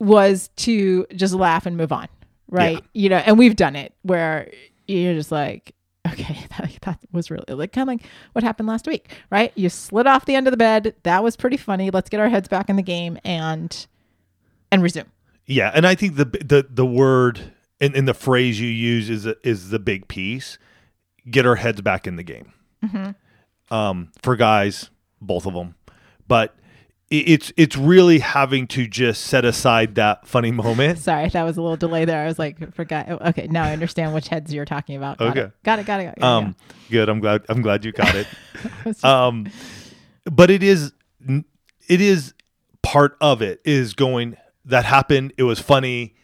was 0.00 0.50
to 0.56 1.06
just 1.14 1.32
laugh 1.32 1.64
and 1.64 1.76
move 1.76 1.92
on, 1.92 2.08
right? 2.48 2.82
You 2.92 3.08
know, 3.08 3.18
and 3.18 3.38
we've 3.38 3.56
done 3.56 3.76
it 3.76 3.94
where 4.02 4.50
you're 4.88 5.14
just 5.14 5.30
like, 5.30 5.74
okay, 6.18 6.46
that, 6.58 6.70
that 6.82 6.98
was 7.12 7.30
really 7.30 7.44
like 7.48 7.72
kind 7.72 7.88
of 7.88 7.94
like 7.94 8.02
what 8.32 8.44
happened 8.44 8.68
last 8.68 8.86
week, 8.86 9.10
right? 9.30 9.52
You 9.54 9.68
slid 9.68 10.06
off 10.06 10.24
the 10.24 10.34
end 10.34 10.46
of 10.46 10.50
the 10.50 10.56
bed. 10.56 10.94
That 11.02 11.22
was 11.22 11.36
pretty 11.36 11.56
funny. 11.56 11.90
Let's 11.90 12.08
get 12.08 12.20
our 12.20 12.28
heads 12.28 12.48
back 12.48 12.68
in 12.68 12.76
the 12.76 12.82
game 12.82 13.18
and 13.24 13.86
and 14.70 14.82
resume. 14.82 15.06
Yeah, 15.46 15.70
and 15.74 15.86
I 15.86 15.94
think 15.94 16.16
the 16.16 16.24
the 16.24 16.66
the 16.68 16.86
word 16.86 17.52
and, 17.80 17.94
and 17.94 18.08
the 18.08 18.14
phrase 18.14 18.60
you 18.60 18.68
use 18.68 19.10
is 19.10 19.26
is 19.44 19.70
the 19.70 19.78
big 19.78 20.08
piece. 20.08 20.58
Get 21.28 21.46
our 21.46 21.56
heads 21.56 21.80
back 21.80 22.06
in 22.06 22.16
the 22.16 22.22
game. 22.22 22.52
Um, 23.70 24.12
for 24.22 24.36
guys, 24.36 24.90
both 25.20 25.44
of 25.46 25.54
them, 25.54 25.74
but 26.28 26.54
it's 27.10 27.52
it's 27.56 27.76
really 27.76 28.18
having 28.18 28.66
to 28.68 28.88
just 28.88 29.22
set 29.22 29.44
aside 29.44 29.94
that 29.94 30.26
funny 30.26 30.50
moment. 30.50 30.98
Sorry, 30.98 31.28
that 31.28 31.42
was 31.44 31.56
a 31.56 31.62
little 31.62 31.76
delay 31.76 32.04
there. 32.04 32.22
I 32.22 32.26
was 32.26 32.38
like, 32.38 32.74
forgot. 32.74 33.06
oh, 33.08 33.18
Okay, 33.28 33.46
now 33.48 33.62
I 33.64 33.72
understand 33.72 34.12
which 34.12 34.28
heads 34.28 34.52
you're 34.52 34.64
talking 34.64 34.96
about. 34.96 35.18
Got 35.18 35.28
Okay. 35.28 35.40
it. 35.42 35.52
Got 35.62 35.78
it. 35.78 35.86
Got 35.86 36.00
it. 36.00 36.04
Got 36.06 36.18
it. 36.18 36.22
Um, 36.24 36.56
good. 36.90 37.08
I'm 37.08 37.20
glad. 37.20 37.44
I'm 37.48 37.62
glad 37.62 37.84
you 37.84 37.92
got 37.92 38.14
it. 38.14 38.26
Just- 38.84 39.04
um, 39.04 39.46
but 40.24 40.50
it 40.50 40.62
is 40.64 40.92
it 41.28 42.00
is 42.00 42.34
part 42.82 43.16
of 43.20 43.40
it 43.42 43.60
is 43.64 43.94
going 43.94 44.36
that 44.64 44.84
happened. 44.84 45.32
It 45.36 45.44
was 45.44 45.60
funny. 45.60 46.14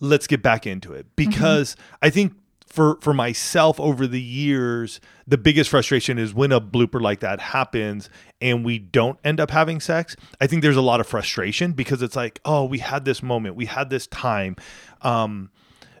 Let's 0.00 0.26
get 0.26 0.42
back 0.42 0.66
into 0.66 0.92
it 0.92 1.06
because 1.16 1.74
I 2.02 2.10
think 2.10 2.34
for 2.68 2.98
for 3.00 3.14
myself 3.14 3.80
over 3.80 4.06
the 4.06 4.20
years, 4.20 5.00
the 5.26 5.38
biggest 5.38 5.70
frustration 5.70 6.18
is 6.18 6.32
when 6.34 6.52
a 6.52 6.60
blooper 6.60 7.00
like 7.00 7.20
that 7.20 7.40
happens 7.40 8.08
and 8.40 8.64
we 8.64 8.78
don't 8.78 9.18
end 9.24 9.40
up 9.40 9.50
having 9.50 9.80
sex. 9.80 10.16
I 10.40 10.46
think 10.46 10.62
there's 10.62 10.76
a 10.76 10.82
lot 10.82 11.00
of 11.00 11.06
frustration 11.06 11.72
because 11.72 12.02
it's 12.02 12.16
like, 12.16 12.40
oh, 12.44 12.64
we 12.64 12.78
had 12.78 13.04
this 13.04 13.22
moment, 13.22 13.56
we 13.56 13.66
had 13.66 13.90
this 13.90 14.06
time. 14.06 14.56
Um, 15.02 15.50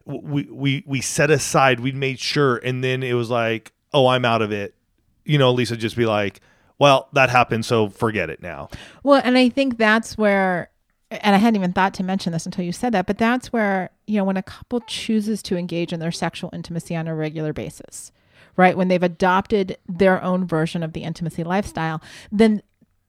we 0.04 0.44
we 0.44 0.82
we 0.86 1.00
set 1.02 1.30
aside 1.30 1.80
we 1.80 1.92
made 1.92 2.18
sure 2.18 2.56
and 2.56 2.82
then 2.82 3.02
it 3.02 3.12
was 3.12 3.28
like 3.28 3.72
oh 3.92 4.06
i'm 4.06 4.24
out 4.24 4.40
of 4.40 4.50
it 4.50 4.74
you 5.26 5.36
know 5.36 5.52
lisa 5.52 5.76
just 5.76 5.98
be 5.98 6.06
like 6.06 6.40
well 6.78 7.08
that 7.12 7.28
happened 7.28 7.62
so 7.62 7.90
forget 7.90 8.30
it 8.30 8.40
now 8.40 8.70
Well, 9.02 9.20
and 9.22 9.36
I 9.36 9.50
think 9.50 9.76
that's 9.76 10.16
where, 10.16 10.70
and 11.10 11.34
I 11.34 11.38
hadn't 11.38 11.56
even 11.56 11.72
thought 11.72 11.94
to 11.94 12.02
mention 12.02 12.32
this 12.32 12.46
until 12.46 12.64
you 12.64 12.72
said 12.72 12.92
that, 12.92 13.06
but 13.06 13.18
that's 13.18 13.52
where, 13.52 13.90
you 14.06 14.18
know, 14.18 14.24
when 14.24 14.36
a 14.36 14.42
couple 14.42 14.80
chooses 14.80 15.42
to 15.44 15.56
engage 15.56 15.92
in 15.92 16.00
their 16.00 16.12
sexual 16.12 16.50
intimacy 16.52 16.94
on 16.94 17.08
a 17.08 17.14
regular 17.14 17.52
basis, 17.52 18.12
right? 18.56 18.76
When 18.76 18.88
they've 18.88 19.02
adopted 19.02 19.78
their 19.88 20.22
own 20.22 20.46
version 20.46 20.82
of 20.82 20.92
the 20.92 21.02
intimacy 21.02 21.44
lifestyle, 21.44 22.02
then 22.30 22.62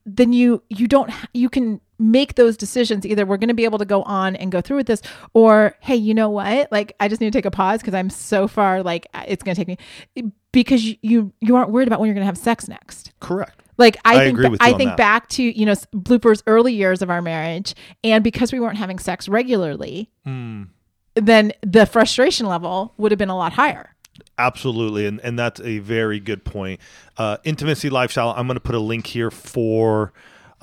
then 0.06 0.32
you 0.32 0.62
you 0.70 0.88
don't 0.88 1.12
you 1.34 1.50
can 1.50 1.78
make 1.98 2.36
those 2.36 2.56
decisions. 2.56 3.04
Either 3.04 3.26
we're 3.26 3.36
going 3.36 3.48
to 3.48 3.54
be 3.54 3.64
able 3.64 3.78
to 3.78 3.84
go 3.84 4.02
on 4.04 4.34
and 4.34 4.50
go 4.50 4.62
through 4.62 4.78
with 4.78 4.86
this 4.86 5.02
or 5.34 5.76
hey 5.80 5.96
you 5.96 6.14
know 6.14 6.30
what? 6.30 6.72
Like 6.72 6.96
i 7.00 7.06
just 7.06 7.20
need 7.20 7.30
to 7.30 7.36
take 7.36 7.44
a 7.44 7.50
pause 7.50 7.80
because 7.80 7.92
i'm 7.92 8.08
so 8.08 8.48
far 8.48 8.82
like 8.82 9.06
it's 9.28 9.42
going 9.42 9.54
to 9.54 9.60
take 9.62 9.78
me 10.16 10.32
because 10.52 10.82
you 11.02 11.32
you, 11.40 11.54
aren't 11.54 11.70
worried 11.70 11.86
about 11.86 12.00
when 12.00 12.06
you're 12.06 12.14
going 12.14 12.22
to 12.22 12.26
have 12.26 12.38
sex 12.38 12.66
next. 12.66 13.12
Correct 13.20 13.60
like 13.80 13.96
I, 14.04 14.14
I 14.14 14.18
think 14.26 14.34
agree 14.38 14.44
ba- 14.46 14.50
with 14.52 14.60
you 14.62 14.66
I 14.68 14.76
think 14.76 14.90
that. 14.90 14.96
back 14.96 15.28
to 15.30 15.42
you 15.42 15.66
know 15.66 15.72
bloopers 15.94 16.42
early 16.46 16.72
years 16.72 17.02
of 17.02 17.10
our 17.10 17.20
marriage, 17.22 17.74
and 18.04 18.22
because 18.22 18.52
we 18.52 18.60
weren't 18.60 18.78
having 18.78 18.98
sex 19.00 19.28
regularly, 19.28 20.08
Hmm. 20.24 20.64
then 21.14 21.52
the 21.62 21.86
frustration 21.86 22.46
level 22.46 22.94
would 22.98 23.10
have 23.10 23.18
been 23.18 23.30
a 23.30 23.36
lot 23.36 23.52
higher. 23.54 23.96
absolutely 24.38 25.06
and 25.06 25.18
and 25.20 25.38
that's 25.38 25.60
a 25.60 25.78
very 25.78 26.20
good 26.20 26.44
point 26.44 26.78
uh 27.16 27.36
intimacy 27.44 27.88
lifestyle 27.90 28.30
i'm 28.36 28.46
going 28.46 28.54
to 28.56 28.60
put 28.60 28.74
a 28.74 28.78
link 28.80 29.06
here 29.06 29.30
for 29.30 30.12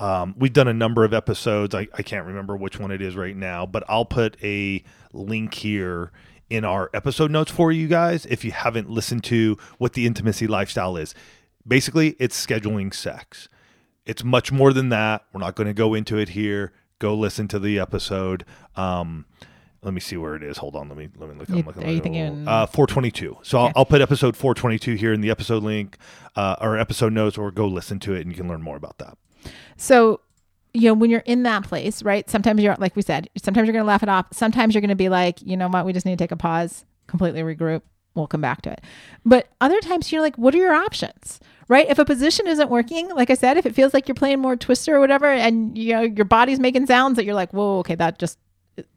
um, 0.00 0.34
we've 0.38 0.52
done 0.52 0.68
a 0.68 0.72
number 0.74 1.02
of 1.04 1.12
episodes 1.12 1.74
I, 1.74 1.88
I 1.92 2.02
can't 2.02 2.24
remember 2.26 2.56
which 2.56 2.78
one 2.78 2.92
it 2.92 3.02
is 3.02 3.16
right 3.16 3.36
now 3.36 3.66
but 3.66 3.82
i'll 3.88 4.04
put 4.04 4.36
a 4.44 4.82
link 5.12 5.54
here 5.54 6.12
in 6.50 6.64
our 6.64 6.88
episode 6.94 7.30
notes 7.32 7.50
for 7.50 7.72
you 7.72 7.88
guys 7.88 8.24
if 8.26 8.44
you 8.44 8.52
haven't 8.52 8.88
listened 8.88 9.24
to 9.24 9.58
what 9.78 9.94
the 9.94 10.06
intimacy 10.06 10.46
lifestyle 10.46 10.96
is 10.96 11.14
basically 11.68 12.16
it's 12.18 12.44
scheduling 12.46 12.92
sex 12.92 13.48
it's 14.06 14.24
much 14.24 14.50
more 14.50 14.72
than 14.72 14.88
that. 14.88 15.24
We're 15.34 15.40
not 15.40 15.54
going 15.54 15.66
to 15.66 15.74
go 15.74 15.92
into 15.92 16.16
it 16.16 16.30
here. 16.30 16.72
Go 16.98 17.14
listen 17.14 17.46
to 17.48 17.58
the 17.58 17.78
episode. 17.78 18.46
Um, 18.74 19.26
let 19.82 19.92
me 19.92 20.00
see 20.00 20.16
where 20.16 20.34
it 20.34 20.42
is. 20.42 20.56
Hold 20.56 20.76
on. 20.76 20.88
Let 20.88 20.96
me 20.96 21.10
let 21.18 21.28
me 21.28 21.36
look. 21.36 21.46
You- 21.50 21.56
looking- 21.56 21.84
are 21.84 21.90
you 21.90 22.00
thinking- 22.00 22.48
uh, 22.48 22.64
422? 22.66 23.36
So 23.42 23.58
I'll, 23.58 23.72
I'll 23.76 23.84
put 23.84 24.00
episode 24.00 24.34
422 24.34 24.94
here 24.94 25.12
in 25.12 25.20
the 25.20 25.28
episode 25.30 25.62
link 25.62 25.98
uh, 26.36 26.56
or 26.58 26.78
episode 26.78 27.12
notes, 27.12 27.36
or 27.36 27.50
go 27.50 27.66
listen 27.66 28.00
to 28.00 28.14
it 28.14 28.22
and 28.22 28.30
you 28.30 28.36
can 28.36 28.48
learn 28.48 28.62
more 28.62 28.76
about 28.78 28.96
that. 28.96 29.18
So, 29.76 30.20
you 30.72 30.88
know, 30.88 30.94
when 30.94 31.10
you're 31.10 31.20
in 31.20 31.42
that 31.42 31.64
place, 31.64 32.02
right? 32.02 32.28
Sometimes 32.30 32.62
you're 32.62 32.76
like 32.78 32.96
we 32.96 33.02
said, 33.02 33.28
sometimes 33.36 33.66
you're 33.66 33.74
going 33.74 33.84
to 33.84 33.88
laugh 33.88 34.02
it 34.02 34.08
off. 34.08 34.28
Sometimes 34.32 34.74
you're 34.74 34.80
going 34.80 34.88
to 34.88 34.96
be 34.96 35.10
like, 35.10 35.42
you 35.42 35.54
know 35.56 35.68
what, 35.68 35.84
we 35.84 35.92
just 35.92 36.06
need 36.06 36.18
to 36.18 36.24
take 36.24 36.32
a 36.32 36.36
pause, 36.36 36.86
completely 37.08 37.42
regroup. 37.42 37.82
We'll 38.14 38.26
come 38.26 38.40
back 38.40 38.62
to 38.62 38.72
it. 38.72 38.80
But 39.26 39.48
other 39.60 39.80
times 39.80 40.10
you're 40.10 40.22
like, 40.22 40.36
what 40.38 40.54
are 40.54 40.58
your 40.58 40.72
options? 40.74 41.40
Right? 41.68 41.86
If 41.88 41.98
a 41.98 42.04
position 42.04 42.46
isn't 42.46 42.70
working, 42.70 43.10
like 43.10 43.28
I 43.28 43.34
said, 43.34 43.58
if 43.58 43.66
it 43.66 43.74
feels 43.74 43.92
like 43.92 44.08
you're 44.08 44.14
playing 44.14 44.40
more 44.40 44.56
twister 44.56 44.96
or 44.96 45.00
whatever, 45.00 45.26
and 45.26 45.76
you 45.76 45.92
know 45.92 46.00
your 46.00 46.24
body's 46.24 46.58
making 46.58 46.86
sounds 46.86 47.16
that 47.16 47.24
you're 47.24 47.34
like, 47.34 47.52
whoa, 47.52 47.78
okay, 47.80 47.94
that 47.94 48.18
just 48.18 48.38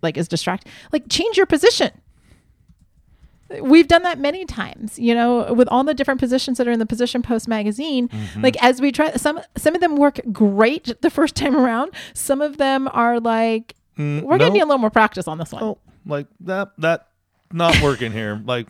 like 0.01 0.17
is 0.17 0.27
distract. 0.27 0.67
Like 0.91 1.03
change 1.09 1.37
your 1.37 1.45
position. 1.45 1.91
We've 3.61 3.87
done 3.87 4.03
that 4.03 4.17
many 4.17 4.45
times, 4.45 4.97
you 4.97 5.13
know, 5.13 5.51
with 5.53 5.67
all 5.67 5.83
the 5.83 5.93
different 5.93 6.21
positions 6.21 6.57
that 6.57 6.69
are 6.69 6.71
in 6.71 6.79
the 6.79 6.85
Position 6.85 7.21
Post 7.21 7.49
magazine. 7.49 8.07
Mm-hmm. 8.07 8.41
Like 8.41 8.63
as 8.63 8.79
we 8.79 8.93
try, 8.93 9.11
some 9.13 9.41
some 9.57 9.75
of 9.75 9.81
them 9.81 9.97
work 9.97 10.21
great 10.31 11.01
the 11.01 11.09
first 11.09 11.35
time 11.41 11.57
around. 11.57 11.91
Some 12.13 12.41
of 12.41 12.57
them 12.57 12.87
are 12.93 13.19
like, 13.19 13.75
mm, 13.97 14.21
we're 14.21 14.37
gonna 14.37 14.51
need 14.51 14.61
a 14.61 14.65
little 14.65 14.77
more 14.77 14.89
practice 14.89 15.27
on 15.27 15.37
this 15.37 15.51
one. 15.51 15.63
Oh, 15.63 15.77
like 16.05 16.27
that 16.41 16.71
that 16.77 17.07
not 17.53 17.79
working 17.81 18.11
here. 18.11 18.41
Like 18.45 18.67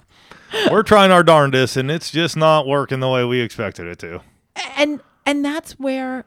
we're 0.69 0.83
trying 0.83 1.11
our 1.11 1.23
darndest 1.23 1.77
and 1.77 1.89
it's 1.89 2.11
just 2.11 2.35
not 2.35 2.67
working 2.67 2.99
the 2.99 3.09
way 3.09 3.23
we 3.23 3.39
expected 3.41 3.87
it 3.87 3.99
to. 3.99 4.21
and 4.77 4.99
and 5.25 5.45
that's 5.45 5.73
where 5.73 6.25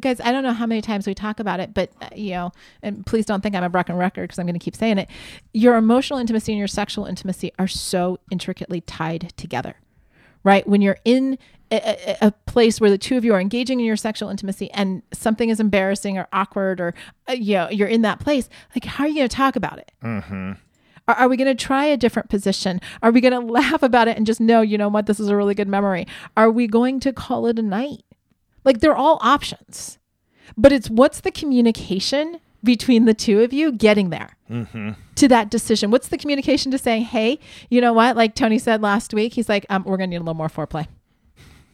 guys 0.00 0.18
i 0.20 0.32
don't 0.32 0.42
know 0.42 0.52
how 0.52 0.66
many 0.66 0.80
times 0.80 1.06
we 1.06 1.14
talk 1.14 1.38
about 1.38 1.60
it 1.60 1.72
but 1.72 1.90
uh, 2.02 2.08
you 2.16 2.32
know 2.32 2.50
and 2.82 3.06
please 3.06 3.24
don't 3.26 3.42
think 3.42 3.54
i'm 3.54 3.62
a 3.62 3.68
broken 3.68 3.94
record 3.96 4.22
because 4.22 4.38
i'm 4.40 4.46
going 4.46 4.58
to 4.58 4.64
keep 4.64 4.74
saying 4.74 4.98
it 4.98 5.08
your 5.52 5.76
emotional 5.76 6.18
intimacy 6.18 6.50
and 6.50 6.58
your 6.58 6.66
sexual 6.66 7.04
intimacy 7.06 7.52
are 7.60 7.68
so 7.68 8.18
intricately 8.30 8.80
tied 8.80 9.32
together 9.36 9.76
right 10.42 10.66
when 10.66 10.80
you're 10.82 10.98
in 11.04 11.38
a, 11.70 11.76
a, 12.22 12.26
a 12.26 12.30
place 12.32 12.80
where 12.80 12.90
the 12.90 12.98
two 12.98 13.16
of 13.16 13.24
you 13.24 13.32
are 13.34 13.40
engaging 13.40 13.78
in 13.78 13.86
your 13.86 13.96
sexual 13.96 14.30
intimacy 14.30 14.68
and 14.72 15.02
something 15.12 15.48
is 15.48 15.60
embarrassing 15.60 16.18
or 16.18 16.26
awkward 16.32 16.80
or 16.80 16.92
uh, 17.28 17.32
you 17.32 17.54
know 17.54 17.68
you're 17.70 17.86
in 17.88 18.02
that 18.02 18.18
place 18.18 18.48
like 18.74 18.84
how 18.84 19.04
are 19.04 19.08
you 19.08 19.14
going 19.14 19.28
to 19.28 19.36
talk 19.36 19.54
about 19.54 19.78
it 19.78 19.92
are, 21.08 21.14
are 21.14 21.28
we 21.28 21.36
going 21.36 21.54
to 21.54 21.64
try 21.64 21.84
a 21.84 21.96
different 21.96 22.28
position? 22.28 22.80
Are 23.02 23.10
we 23.10 23.20
going 23.20 23.32
to 23.46 23.52
laugh 23.52 23.82
about 23.82 24.08
it 24.08 24.16
and 24.16 24.26
just 24.26 24.40
know, 24.40 24.60
you 24.60 24.78
know 24.78 24.88
what, 24.88 25.06
this 25.06 25.20
is 25.20 25.28
a 25.28 25.36
really 25.36 25.54
good 25.54 25.68
memory? 25.68 26.06
Are 26.36 26.50
we 26.50 26.66
going 26.66 27.00
to 27.00 27.12
call 27.12 27.46
it 27.46 27.58
a 27.58 27.62
night? 27.62 28.02
Like 28.64 28.80
they're 28.80 28.96
all 28.96 29.18
options, 29.20 29.98
but 30.56 30.72
it's 30.72 30.88
what's 30.88 31.20
the 31.20 31.30
communication 31.30 32.40
between 32.62 33.04
the 33.04 33.12
two 33.12 33.42
of 33.42 33.52
you 33.52 33.72
getting 33.72 34.08
there 34.08 34.36
to 35.16 35.28
that 35.28 35.50
decision? 35.50 35.90
What's 35.90 36.08
the 36.08 36.16
communication 36.16 36.72
to 36.72 36.78
say, 36.78 37.00
hey, 37.00 37.38
you 37.68 37.82
know 37.82 37.92
what? 37.92 38.16
Like 38.16 38.34
Tony 38.34 38.58
said 38.58 38.80
last 38.80 39.12
week, 39.12 39.34
he's 39.34 39.50
like, 39.50 39.66
um, 39.68 39.84
we're 39.84 39.98
going 39.98 40.08
to 40.08 40.14
need 40.14 40.16
a 40.16 40.20
little 40.20 40.34
more 40.34 40.48
foreplay. 40.48 40.86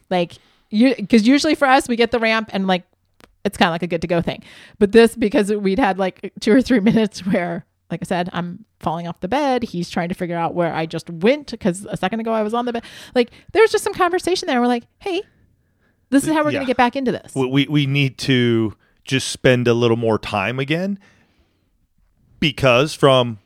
Like 0.09 0.33
you, 0.69 0.93
because 0.95 1.25
usually 1.25 1.55
for 1.55 1.65
us, 1.65 1.87
we 1.87 1.95
get 1.95 2.11
the 2.11 2.19
ramp 2.19 2.49
and 2.51 2.67
like 2.67 2.83
it's 3.43 3.57
kind 3.57 3.69
of 3.69 3.73
like 3.73 3.83
a 3.83 3.87
good 3.87 4.01
to 4.01 4.07
go 4.07 4.21
thing. 4.21 4.43
But 4.79 4.91
this, 4.91 5.15
because 5.15 5.51
we'd 5.51 5.79
had 5.79 5.97
like 5.97 6.33
two 6.39 6.53
or 6.53 6.61
three 6.61 6.79
minutes 6.91 7.25
where, 7.25 7.65
like 7.91 8.01
I 8.01 8.05
said, 8.05 8.29
I'm 8.33 8.65
falling 8.79 9.07
off 9.07 9.19
the 9.19 9.27
bed. 9.27 9.63
He's 9.63 9.89
trying 9.89 10.09
to 10.09 10.15
figure 10.15 10.37
out 10.37 10.53
where 10.55 10.73
I 10.73 10.85
just 10.85 11.09
went 11.09 11.51
because 11.51 11.85
a 11.89 11.97
second 11.97 12.19
ago 12.21 12.31
I 12.31 12.41
was 12.41 12.53
on 12.53 12.65
the 12.65 12.73
bed. 12.73 12.83
Like 13.13 13.31
there 13.51 13.61
was 13.61 13.71
just 13.71 13.83
some 13.83 13.93
conversation 13.93 14.47
there. 14.47 14.59
We're 14.61 14.67
like, 14.67 14.85
hey, 14.99 15.21
this 16.09 16.23
is 16.25 16.29
how 16.33 16.43
we're 16.43 16.51
Yeah. 16.51 16.59
going 16.59 16.65
to 16.65 16.69
get 16.69 16.77
back 16.77 16.95
into 16.95 17.11
this. 17.11 17.35
we, 17.35 17.45
we 17.47 17.67
we 17.67 17.85
need 17.85 18.17
to 18.19 18.75
just 19.03 19.27
spend 19.29 19.67
a 19.67 19.73
little 19.73 19.97
more 19.97 20.17
time 20.19 20.59
again 20.59 20.99
because 22.39 22.93
from 22.93 23.39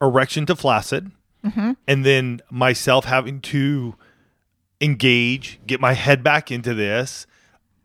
erection 0.00 0.46
to 0.46 0.54
flaccid 0.56 1.10
mm-hmm. 1.44 1.72
and 1.86 2.04
then 2.04 2.40
myself 2.50 3.04
having 3.04 3.40
to 3.40 3.94
engage 4.80 5.58
get 5.66 5.80
my 5.80 5.92
head 5.92 6.22
back 6.22 6.50
into 6.52 6.72
this 6.72 7.26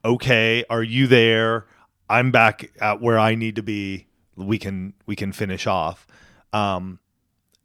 okay 0.06 0.64
are 0.70 0.84
you 0.84 1.08
there 1.08 1.66
i'm 2.10 2.30
back 2.32 2.70
at 2.80 3.02
where 3.02 3.18
i 3.18 3.34
need 3.34 3.56
to 3.56 3.64
be 3.64 4.06
we 4.36 4.58
can 4.58 4.94
we 5.06 5.16
can 5.16 5.32
finish 5.32 5.68
off. 5.68 6.08
Um 6.52 7.00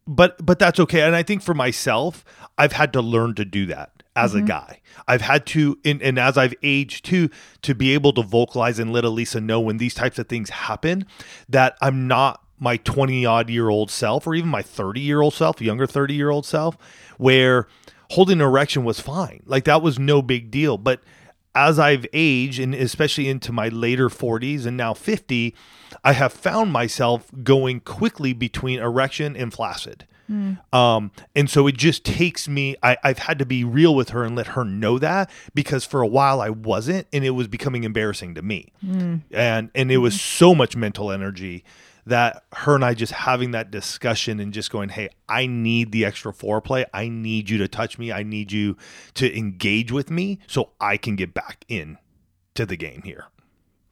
but 0.07 0.43
but 0.43 0.59
that's 0.59 0.79
okay. 0.79 1.01
And 1.01 1.15
i 1.15 1.23
think 1.23 1.41
for 1.41 1.53
myself 1.53 2.25
i've 2.57 2.73
had 2.73 2.93
to 2.93 3.01
learn 3.01 3.35
to 3.35 3.45
do 3.45 3.65
that 3.67 4.03
as 4.15 4.35
a 4.35 4.41
guy. 4.41 4.81
I've 5.07 5.21
had 5.21 5.45
to 5.47 5.77
and, 5.85 6.01
and 6.01 6.19
as 6.19 6.37
i've 6.37 6.53
aged 6.63 7.05
too 7.05 7.29
to 7.61 7.73
be 7.73 7.93
able 7.93 8.11
to 8.13 8.21
vocalize 8.21 8.79
and 8.79 8.91
let 8.91 9.03
Alisa 9.03 9.41
know 9.41 9.59
when 9.59 9.77
these 9.77 9.93
types 9.93 10.19
of 10.19 10.27
things 10.27 10.49
happen 10.49 11.05
that 11.47 11.77
i'm 11.81 12.07
not 12.07 12.43
my 12.59 12.77
20 12.77 13.25
odd 13.25 13.49
year 13.49 13.69
old 13.69 13.89
self 13.89 14.27
or 14.27 14.35
even 14.35 14.49
my 14.49 14.61
30 14.61 14.99
year 14.99 15.21
old 15.21 15.33
self 15.33 15.61
younger 15.61 15.87
30 15.87 16.13
year 16.13 16.29
old 16.29 16.45
self 16.45 16.77
where 17.17 17.67
holding 18.11 18.41
an 18.41 18.47
erection 18.47 18.83
was 18.83 18.99
fine. 18.99 19.41
Like 19.45 19.65
that 19.65 19.81
was 19.81 19.99
no 19.99 20.21
big 20.21 20.51
deal. 20.51 20.77
But 20.77 21.01
as 21.55 21.79
I've 21.79 22.05
aged 22.13 22.59
and 22.59 22.73
especially 22.75 23.27
into 23.27 23.51
my 23.51 23.69
later 23.69 24.09
40s 24.09 24.65
and 24.65 24.77
now 24.77 24.93
50, 24.93 25.55
I 26.03 26.13
have 26.13 26.33
found 26.33 26.71
myself 26.71 27.31
going 27.43 27.79
quickly 27.81 28.33
between 28.33 28.79
erection 28.79 29.35
and 29.35 29.53
flaccid. 29.53 30.05
Hmm. 30.27 30.53
Um, 30.71 31.11
and 31.35 31.49
so 31.49 31.65
it 31.65 31.75
just 31.75 32.05
takes 32.05 32.47
me, 32.47 32.75
I, 32.83 32.97
I've 33.03 33.19
had 33.19 33.39
to 33.39 33.45
be 33.45 33.63
real 33.63 33.95
with 33.95 34.09
her 34.09 34.23
and 34.23 34.35
let 34.35 34.47
her 34.47 34.63
know 34.63 34.99
that 34.99 35.31
because 35.55 35.85
for 35.85 36.01
a 36.01 36.07
while 36.07 36.39
I 36.39 36.51
wasn't 36.51 37.07
and 37.11 37.25
it 37.25 37.31
was 37.31 37.47
becoming 37.47 37.83
embarrassing 37.83 38.35
to 38.35 38.43
me. 38.43 38.71
Hmm. 38.81 39.17
And, 39.31 39.71
and 39.73 39.91
it 39.91 39.97
was 39.97 40.13
mm-hmm. 40.13 40.37
so 40.37 40.55
much 40.55 40.75
mental 40.75 41.11
energy 41.11 41.63
that 42.05 42.43
her 42.53 42.75
and 42.75 42.83
I 42.83 42.93
just 42.93 43.13
having 43.13 43.51
that 43.51 43.71
discussion 43.71 44.39
and 44.39 44.53
just 44.53 44.71
going, 44.71 44.89
hey, 44.89 45.09
I 45.27 45.45
need 45.47 45.91
the 45.91 46.05
extra 46.05 46.33
foreplay. 46.33 46.85
I 46.93 47.09
need 47.09 47.49
you 47.49 47.57
to 47.59 47.67
touch 47.67 47.97
me. 47.97 48.11
I 48.11 48.23
need 48.23 48.51
you 48.51 48.77
to 49.15 49.37
engage 49.37 49.91
with 49.91 50.09
me 50.09 50.39
so 50.47 50.71
I 50.79 50.97
can 50.97 51.15
get 51.15 51.33
back 51.33 51.65
in 51.67 51.97
to 52.55 52.65
the 52.65 52.75
game 52.75 53.01
here. 53.03 53.25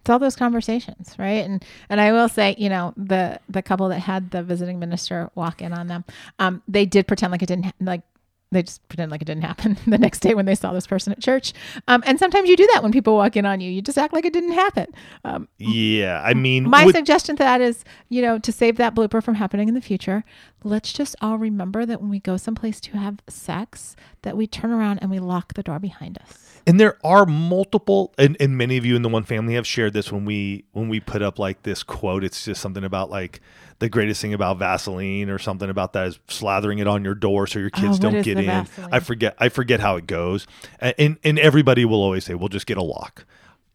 It's 0.02 0.10
all 0.10 0.20
those 0.20 0.38
conversations, 0.38 1.16
right? 1.20 1.44
And 1.44 1.66
and 1.90 2.00
I 2.00 2.14
will 2.14 2.30
say, 2.30 2.56
you 2.58 2.70
know, 2.70 2.94
the 2.96 3.40
the 3.50 3.62
couple 3.62 3.90
that 3.90 4.00
had 4.00 4.32
the 4.32 4.42
visiting 4.42 4.80
minister 4.80 5.30
walk 5.36 5.62
in 5.62 5.74
on 5.74 5.88
them, 5.88 6.06
um, 6.40 6.64
they 6.66 6.86
did 6.86 7.08
pretend 7.08 7.32
like 7.32 7.44
it 7.44 7.48
didn't 7.48 7.74
like 7.82 8.04
they 8.52 8.64
just 8.64 8.88
pretend 8.88 9.12
like 9.12 9.22
it 9.22 9.26
didn't 9.26 9.44
happen 9.44 9.78
the 9.88 9.98
next 9.98 10.20
day 10.20 10.34
when 10.34 10.46
they 10.46 10.56
saw 10.56 10.72
this 10.72 10.88
person 10.88 11.12
at 11.12 11.22
church. 11.22 11.54
Um, 11.88 12.02
and 12.06 12.18
sometimes 12.18 12.48
you 12.50 12.56
do 12.56 12.68
that 12.74 12.82
when 12.84 12.92
people 12.92 13.16
walk 13.16 13.36
in 13.36 13.46
on 13.46 13.60
you. 13.60 13.70
You 13.70 13.82
just 13.82 13.98
act 13.98 14.14
like 14.14 14.26
it 14.26 14.34
didn't 14.34 14.54
happen. 14.54 14.88
Um, 15.24 15.48
yeah, 15.58 16.22
I 16.24 16.34
mean, 16.34 16.70
my 16.70 16.86
with- 16.86 16.96
suggestion 16.96 17.36
to 17.38 17.44
that 17.44 17.62
is, 17.62 17.84
you 18.10 18.22
know, 18.22 18.40
to 18.40 18.52
save 18.52 18.78
that 18.78 18.96
blooper 18.96 19.22
from 19.22 19.36
happening 19.36 19.68
in 19.68 19.74
the 19.74 19.82
future, 19.82 20.24
let's 20.68 20.94
just 20.94 21.16
all 21.22 21.38
remember 21.38 21.86
that 21.86 22.02
when 22.02 22.10
we 22.10 22.20
go 22.20 22.38
someplace 22.38 22.80
to 22.82 22.98
have 22.98 23.20
sex, 23.28 23.96
that 24.22 24.38
we 24.38 24.46
turn 24.48 24.72
around 24.72 25.00
and 25.00 25.10
we 25.10 25.20
lock 25.20 25.54
the 25.56 25.64
door 25.64 25.80
behind 25.80 26.18
us. 26.20 26.62
and 26.68 26.80
there 26.80 26.98
are 27.04 27.26
multiple 27.26 28.14
and, 28.18 28.36
and 28.40 28.58
many 28.58 28.78
of 28.78 28.86
you 28.86 28.96
in 28.96 29.02
the 29.02 29.10
one 29.10 29.24
family 29.24 29.54
have 29.56 29.66
shared 29.66 29.94
this 29.94 30.12
when 30.12 30.26
we 30.26 30.66
when 30.74 30.90
we 30.90 31.00
put 31.00 31.22
up 31.22 31.40
like 31.40 31.64
this 31.64 31.82
quote. 31.84 32.24
It's 32.24 32.44
just 32.46 32.62
something 32.62 32.84
about 32.84 33.10
like 33.10 33.40
the 33.80 33.90
greatest 33.90 34.22
thing 34.22 34.34
about 34.34 34.58
vaseline 34.58 35.30
or 35.30 35.38
something 35.40 35.70
about 35.70 35.94
that 35.94 36.08
is 36.08 36.20
slathering 36.28 36.82
it 36.82 36.88
on 36.88 37.04
your 37.04 37.14
door 37.16 37.48
so 37.48 37.60
your 37.60 37.70
Oh, 37.76 37.80
kids 37.80 37.92
what 38.00 38.02
don't 38.02 38.22
get 38.24 38.38
in. 38.40 38.46
Vaseline? 38.46 38.90
i 38.92 39.00
forget 39.00 39.36
i 39.40 39.50
forget 39.50 39.80
how 39.80 39.96
it 39.96 40.08
goes. 40.08 40.46
And, 40.80 41.18
and 41.24 41.40
everybody 41.40 41.86
will 41.86 42.02
always 42.02 42.26
say 42.26 42.34
we'll 42.34 42.50
just 42.50 42.66
get 42.68 42.78
a 42.78 42.84
lock. 42.84 43.26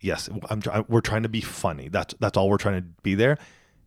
Yes 0.01 0.29
i'm 0.51 0.61
try- 0.61 0.85
we're 0.89 1.01
trying 1.01 1.23
to 1.23 1.29
be 1.29 1.41
funny. 1.41 1.89
That's 1.89 2.15
that's 2.21 2.37
all 2.37 2.49
we're 2.51 2.59
trying 2.59 2.81
to 2.83 2.87
be 3.03 3.15
there. 3.15 3.39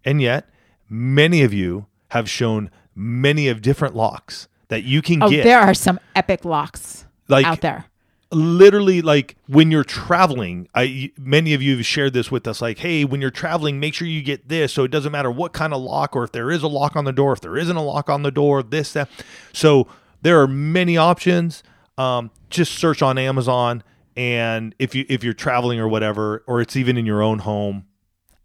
And 0.03 0.21
yet 0.21 0.49
many 0.89 1.41
of 1.43 1.53
you 1.53 1.87
have 2.09 2.29
shown 2.29 2.69
many 2.95 3.47
of 3.47 3.61
different 3.61 3.95
locks 3.95 4.47
that 4.69 4.83
you 4.83 5.01
can 5.01 5.21
Oh, 5.21 5.29
get. 5.29 5.43
there 5.43 5.59
are 5.59 5.73
some 5.73 5.99
epic 6.15 6.45
locks 6.45 7.05
Like- 7.27 7.45
out 7.45 7.61
there. 7.61 7.85
literally 8.31 9.01
like 9.01 9.35
when 9.47 9.69
you're 9.69 9.83
traveling 9.83 10.67
i 10.73 11.11
many 11.17 11.53
of 11.53 11.61
you 11.61 11.77
have 11.77 11.85
shared 11.85 12.11
this 12.13 12.31
with 12.31 12.47
us 12.47 12.59
like 12.61 12.79
hey 12.79 13.05
when 13.05 13.21
you're 13.21 13.29
traveling 13.29 13.79
make 13.79 13.93
sure 13.93 14.07
you 14.07 14.21
get 14.23 14.49
this 14.49 14.73
so 14.73 14.83
it 14.83 14.89
doesn't 14.91 15.11
matter 15.11 15.29
what 15.29 15.53
kind 15.53 15.73
of 15.73 15.81
lock 15.81 16.15
or 16.15 16.23
if 16.23 16.31
there 16.31 16.49
is 16.49 16.63
a 16.63 16.67
lock 16.67 16.95
on 16.95 17.05
the 17.05 17.13
door 17.13 17.33
if 17.33 17.39
there 17.41 17.55
isn't 17.55 17.77
a 17.77 17.83
lock 17.83 18.09
on 18.09 18.23
the 18.23 18.31
door 18.31 18.63
this 18.63 18.91
that. 18.93 19.07
So 19.53 19.87
there 20.23 20.41
are 20.41 20.47
many 20.47 20.97
options. 20.97 21.61
Um, 21.99 22.31
just 22.49 22.73
search 22.73 23.01
on 23.03 23.17
amazon 23.19 23.83
and 24.17 24.73
if 24.79 24.95
you 24.95 25.05
if 25.07 25.23
you're 25.23 25.33
traveling 25.33 25.79
or 25.79 25.87
whatever 25.87 26.43
or 26.47 26.59
it's 26.61 26.75
even 26.75 26.97
in 26.97 27.05
your 27.05 27.21
own 27.21 27.39
home 27.39 27.85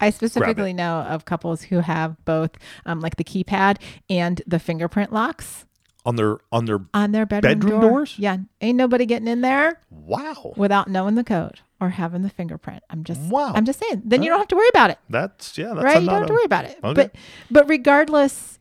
I 0.00 0.10
specifically 0.10 0.72
know 0.72 1.00
of 1.00 1.24
couples 1.24 1.62
who 1.62 1.80
have 1.80 2.22
both, 2.24 2.50
um, 2.86 3.00
like 3.00 3.16
the 3.16 3.24
keypad 3.24 3.76
and 4.08 4.40
the 4.46 4.58
fingerprint 4.58 5.12
locks 5.12 5.66
on 6.06 6.16
their 6.16 6.38
on 6.50 6.64
their 6.64 6.80
on 6.94 7.12
their 7.12 7.26
bedroom, 7.26 7.58
Bedroom 7.58 7.80
door. 7.80 7.90
doors? 7.90 8.14
Yeah, 8.18 8.38
ain't 8.60 8.76
nobody 8.76 9.04
getting 9.06 9.28
in 9.28 9.42
there 9.42 9.80
wow 9.90 10.54
without 10.56 10.88
knowing 10.88 11.14
the 11.14 11.24
code 11.24 11.60
or 11.80 11.90
having 11.90 12.22
the 12.22 12.30
fingerprint. 12.30 12.82
I'm 12.90 13.04
just, 13.04 13.20
Wow. 13.22 13.52
I'm 13.54 13.64
just 13.64 13.78
saying. 13.80 14.02
Then 14.04 14.22
you 14.22 14.30
don't 14.30 14.38
have 14.38 14.48
to 14.48 14.56
worry 14.56 14.68
about 14.70 14.90
it. 14.90 14.98
that's 15.10 15.56
yeah 15.58 15.74
that's 15.74 15.84
right? 15.84 16.00
You 16.00 16.08
don't 16.08 16.18
have 16.20 16.26
to 16.28 16.32
worry 16.32 16.44
about 16.44 16.64
it. 16.64 16.78
Okay. 16.82 16.94
But 16.94 17.14
but 17.50 17.68
regardless 17.68 18.58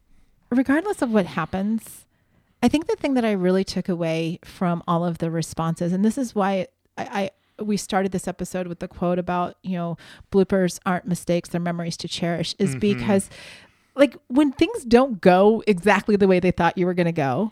regardless 0.52 1.02
of 1.02 1.12
what 1.12 1.26
happens, 1.28 2.06
I 2.62 2.68
think 2.68 2.88
the 2.88 2.96
thing 2.98 3.14
that 3.14 3.24
I 3.24 3.32
really 3.32 3.64
took 3.64 3.88
away 3.88 4.40
from 4.44 4.84
all 4.88 5.06
of 5.06 5.20
the 5.20 5.32
responses, 5.32 5.94
and 5.94 6.04
this 6.04 6.18
is 6.18 6.36
why 6.36 6.68
I, 6.98 7.04
I 7.22 7.30
we 7.62 7.78
started 7.78 8.12
this 8.12 8.28
episode 8.28 8.68
with 8.68 8.80
the 8.80 8.88
quote 8.88 9.20
about, 9.20 9.56
you 9.64 9.78
know, 9.78 9.98
bloopers 10.32 10.80
aren't 10.86 11.06
mistakes, 11.08 11.50
they're 11.50 11.62
memories 11.62 11.98
to 11.98 12.08
cherish, 12.08 12.56
is 12.60 12.72
Mm-hmm. 12.72 12.80
because 12.80 13.30
like 13.96 14.16
when 14.28 14.52
things 14.52 14.86
don't 14.86 15.20
go 15.22 15.64
exactly 15.68 16.16
the 16.16 16.28
way 16.28 16.40
they 16.40 16.52
thought 16.52 16.78
you 16.78 16.86
were 16.86 16.94
gonna 16.94 17.12
go, 17.12 17.52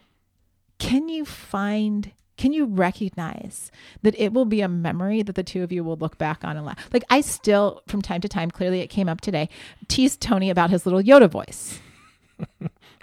can 0.80 1.10
you 1.10 1.26
find 1.26 2.12
can 2.38 2.54
you 2.54 2.65
recognize 2.65 3.72
that 4.04 4.13
it 4.20 4.32
will 4.32 4.46
be 4.46 4.62
a 4.62 4.67
memory 4.67 5.24
that 5.24 5.34
the 5.34 5.41
two 5.43 5.63
of 5.63 5.72
you 5.72 5.84
will 5.84 5.96
look 5.98 6.20
back 6.20 6.43
on 6.43 6.56
and 6.56 6.65
laugh? 6.67 6.88
Like 6.93 7.04
I 7.10 7.22
still, 7.22 7.82
from 7.88 8.04
time 8.04 8.22
to 8.22 8.30
time, 8.30 8.52
clearly 8.52 8.82
it 8.82 8.88
came 8.91 9.10
up 9.10 9.22
today, 9.22 9.50
tease 9.88 10.15
Tony 10.15 10.52
about 10.52 10.70
his 10.70 10.86
little 10.86 11.02
Yoda 11.02 11.28
voice. 11.30 11.80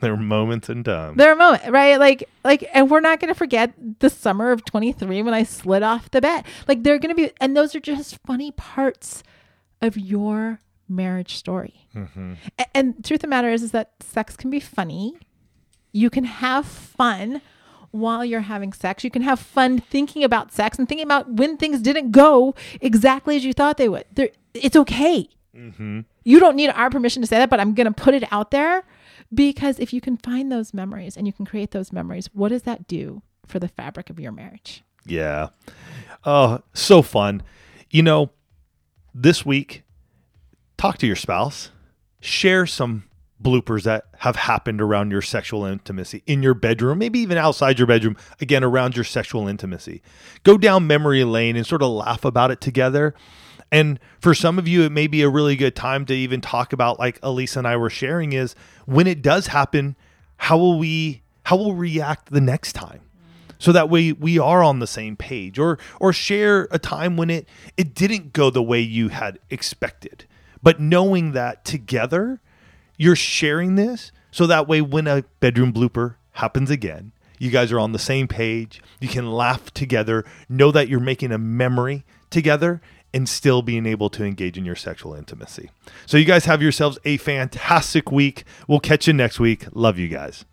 There 0.04 0.12
are 0.14 0.16
moments 0.16 0.68
in 0.68 0.84
time 0.84 1.16
There 1.16 1.32
are 1.32 1.36
moments, 1.36 1.66
right? 1.68 1.96
Like, 1.98 2.28
like, 2.44 2.68
and 2.72 2.90
we're 2.90 3.00
not 3.00 3.18
going 3.20 3.28
to 3.32 3.34
forget 3.34 3.72
the 3.98 4.08
summer 4.10 4.52
of 4.52 4.64
23 4.64 5.22
when 5.22 5.34
I 5.34 5.42
slid 5.42 5.82
off 5.82 6.10
the 6.10 6.20
bed. 6.20 6.44
Like, 6.68 6.82
they're 6.84 6.98
going 6.98 7.14
to 7.14 7.20
be, 7.20 7.32
and 7.40 7.56
those 7.56 7.74
are 7.74 7.80
just 7.80 8.18
funny 8.26 8.52
parts 8.52 9.22
of 9.82 9.96
your 9.98 10.60
marriage 10.88 11.34
story. 11.36 11.88
Mm-hmm. 11.94 12.34
A- 12.58 12.76
And, 12.76 13.04
truth 13.04 13.18
of 13.18 13.22
the 13.22 13.28
matter 13.28 13.48
is, 13.50 13.62
is 13.62 13.72
that 13.72 13.92
sex 14.00 14.36
can 14.36 14.50
be 14.50 14.60
funny. 14.60 15.16
You 15.92 16.10
can 16.10 16.24
have 16.24 16.66
fun 16.66 17.40
while 17.90 18.24
you're 18.24 18.40
having 18.40 18.72
sex. 18.72 19.04
You 19.04 19.10
can 19.10 19.22
have 19.22 19.38
fun 19.38 19.78
thinking 19.78 20.24
about 20.24 20.52
sex 20.52 20.78
and 20.78 20.88
thinking 20.88 21.04
about 21.06 21.30
when 21.30 21.56
things 21.56 21.80
didn't 21.80 22.10
go 22.10 22.54
exactly 22.80 23.36
as 23.36 23.44
you 23.44 23.52
thought 23.52 23.76
they 23.76 23.88
would. 23.88 24.04
There, 24.12 24.30
it's 24.52 24.76
okay. 24.76 25.28
Mm-hmm. 25.56 26.00
You 26.24 26.40
don't 26.40 26.56
need 26.56 26.70
our 26.70 26.90
permission 26.90 27.22
to 27.22 27.28
say 27.28 27.38
that, 27.38 27.50
but 27.50 27.60
I'm 27.60 27.74
going 27.74 27.86
to 27.86 27.92
put 27.92 28.14
it 28.14 28.24
out 28.32 28.50
there 28.50 28.82
because 29.32 29.78
if 29.78 29.92
you 29.92 30.00
can 30.00 30.16
find 30.16 30.50
those 30.50 30.74
memories 30.74 31.16
and 31.16 31.26
you 31.26 31.32
can 31.32 31.46
create 31.46 31.70
those 31.70 31.92
memories, 31.92 32.28
what 32.32 32.50
does 32.50 32.62
that 32.62 32.86
do 32.86 33.22
for 33.46 33.58
the 33.58 33.68
fabric 33.68 34.10
of 34.10 34.20
your 34.20 34.32
marriage? 34.32 34.82
Yeah. 35.06 35.48
Oh, 36.24 36.62
so 36.72 37.02
fun. 37.02 37.42
You 37.90 38.02
know, 38.02 38.30
this 39.14 39.44
week, 39.44 39.84
talk 40.76 40.98
to 40.98 41.06
your 41.06 41.16
spouse, 41.16 41.70
share 42.20 42.66
some 42.66 43.04
bloopers 43.42 43.82
that 43.82 44.06
have 44.18 44.36
happened 44.36 44.80
around 44.80 45.10
your 45.10 45.20
sexual 45.22 45.64
intimacy 45.64 46.22
in 46.26 46.42
your 46.42 46.54
bedroom, 46.54 46.98
maybe 46.98 47.18
even 47.18 47.36
outside 47.36 47.78
your 47.78 47.86
bedroom, 47.86 48.16
again, 48.40 48.64
around 48.64 48.96
your 48.96 49.04
sexual 49.04 49.46
intimacy. 49.46 50.02
Go 50.44 50.56
down 50.56 50.86
memory 50.86 51.22
lane 51.24 51.56
and 51.56 51.66
sort 51.66 51.82
of 51.82 51.90
laugh 51.90 52.24
about 52.24 52.50
it 52.50 52.60
together. 52.60 53.14
And 53.74 53.98
for 54.20 54.34
some 54.34 54.56
of 54.56 54.68
you, 54.68 54.82
it 54.82 54.92
may 54.92 55.08
be 55.08 55.22
a 55.22 55.28
really 55.28 55.56
good 55.56 55.74
time 55.74 56.06
to 56.06 56.14
even 56.14 56.40
talk 56.40 56.72
about, 56.72 57.00
like 57.00 57.20
Alisa 57.22 57.56
and 57.56 57.66
I 57.66 57.76
were 57.76 57.90
sharing, 57.90 58.32
is 58.32 58.54
when 58.86 59.08
it 59.08 59.20
does 59.20 59.48
happen, 59.48 59.96
how 60.36 60.56
will 60.56 60.78
we 60.78 61.22
how 61.42 61.56
will 61.56 61.72
we 61.72 61.90
react 61.90 62.30
the 62.30 62.40
next 62.40 62.74
time? 62.74 63.00
so 63.58 63.72
that 63.72 63.88
way 63.88 64.12
we 64.12 64.38
are 64.38 64.62
on 64.62 64.78
the 64.78 64.86
same 64.86 65.16
page 65.16 65.58
or 65.58 65.78
or 65.98 66.12
share 66.12 66.68
a 66.70 66.78
time 66.78 67.16
when 67.16 67.30
it 67.30 67.48
it 67.76 67.94
didn't 67.94 68.32
go 68.32 68.50
the 68.50 68.62
way 68.62 68.80
you 68.80 69.08
had 69.08 69.38
expected 69.48 70.26
but 70.62 70.80
knowing 70.80 71.32
that 71.32 71.64
together 71.64 72.40
you're 72.98 73.16
sharing 73.16 73.76
this 73.76 74.12
so 74.30 74.46
that 74.46 74.66
way 74.66 74.80
when 74.80 75.06
a 75.06 75.22
bedroom 75.40 75.72
blooper 75.72 76.16
happens 76.32 76.68
again 76.68 77.12
you 77.38 77.48
guys 77.48 77.70
are 77.70 77.78
on 77.78 77.92
the 77.92 77.98
same 77.98 78.26
page 78.26 78.82
you 79.00 79.08
can 79.08 79.30
laugh 79.30 79.72
together 79.72 80.24
know 80.48 80.70
that 80.72 80.88
you're 80.88 81.00
making 81.00 81.30
a 81.30 81.38
memory 81.38 82.04
together 82.30 82.82
and 83.14 83.28
still 83.28 83.62
being 83.62 83.86
able 83.86 84.10
to 84.10 84.24
engage 84.24 84.58
in 84.58 84.66
your 84.66 84.76
sexual 84.76 85.14
intimacy. 85.14 85.70
So 86.04 86.18
you 86.18 86.24
guys 86.26 86.44
have 86.44 86.60
yourselves 86.60 86.98
a 87.04 87.16
fantastic 87.16 88.10
week. 88.10 88.44
We'll 88.68 88.80
catch 88.80 89.06
you 89.06 89.14
next 89.14 89.40
week. 89.40 89.66
Love 89.72 89.98
you 89.98 90.08
guys 90.08 90.44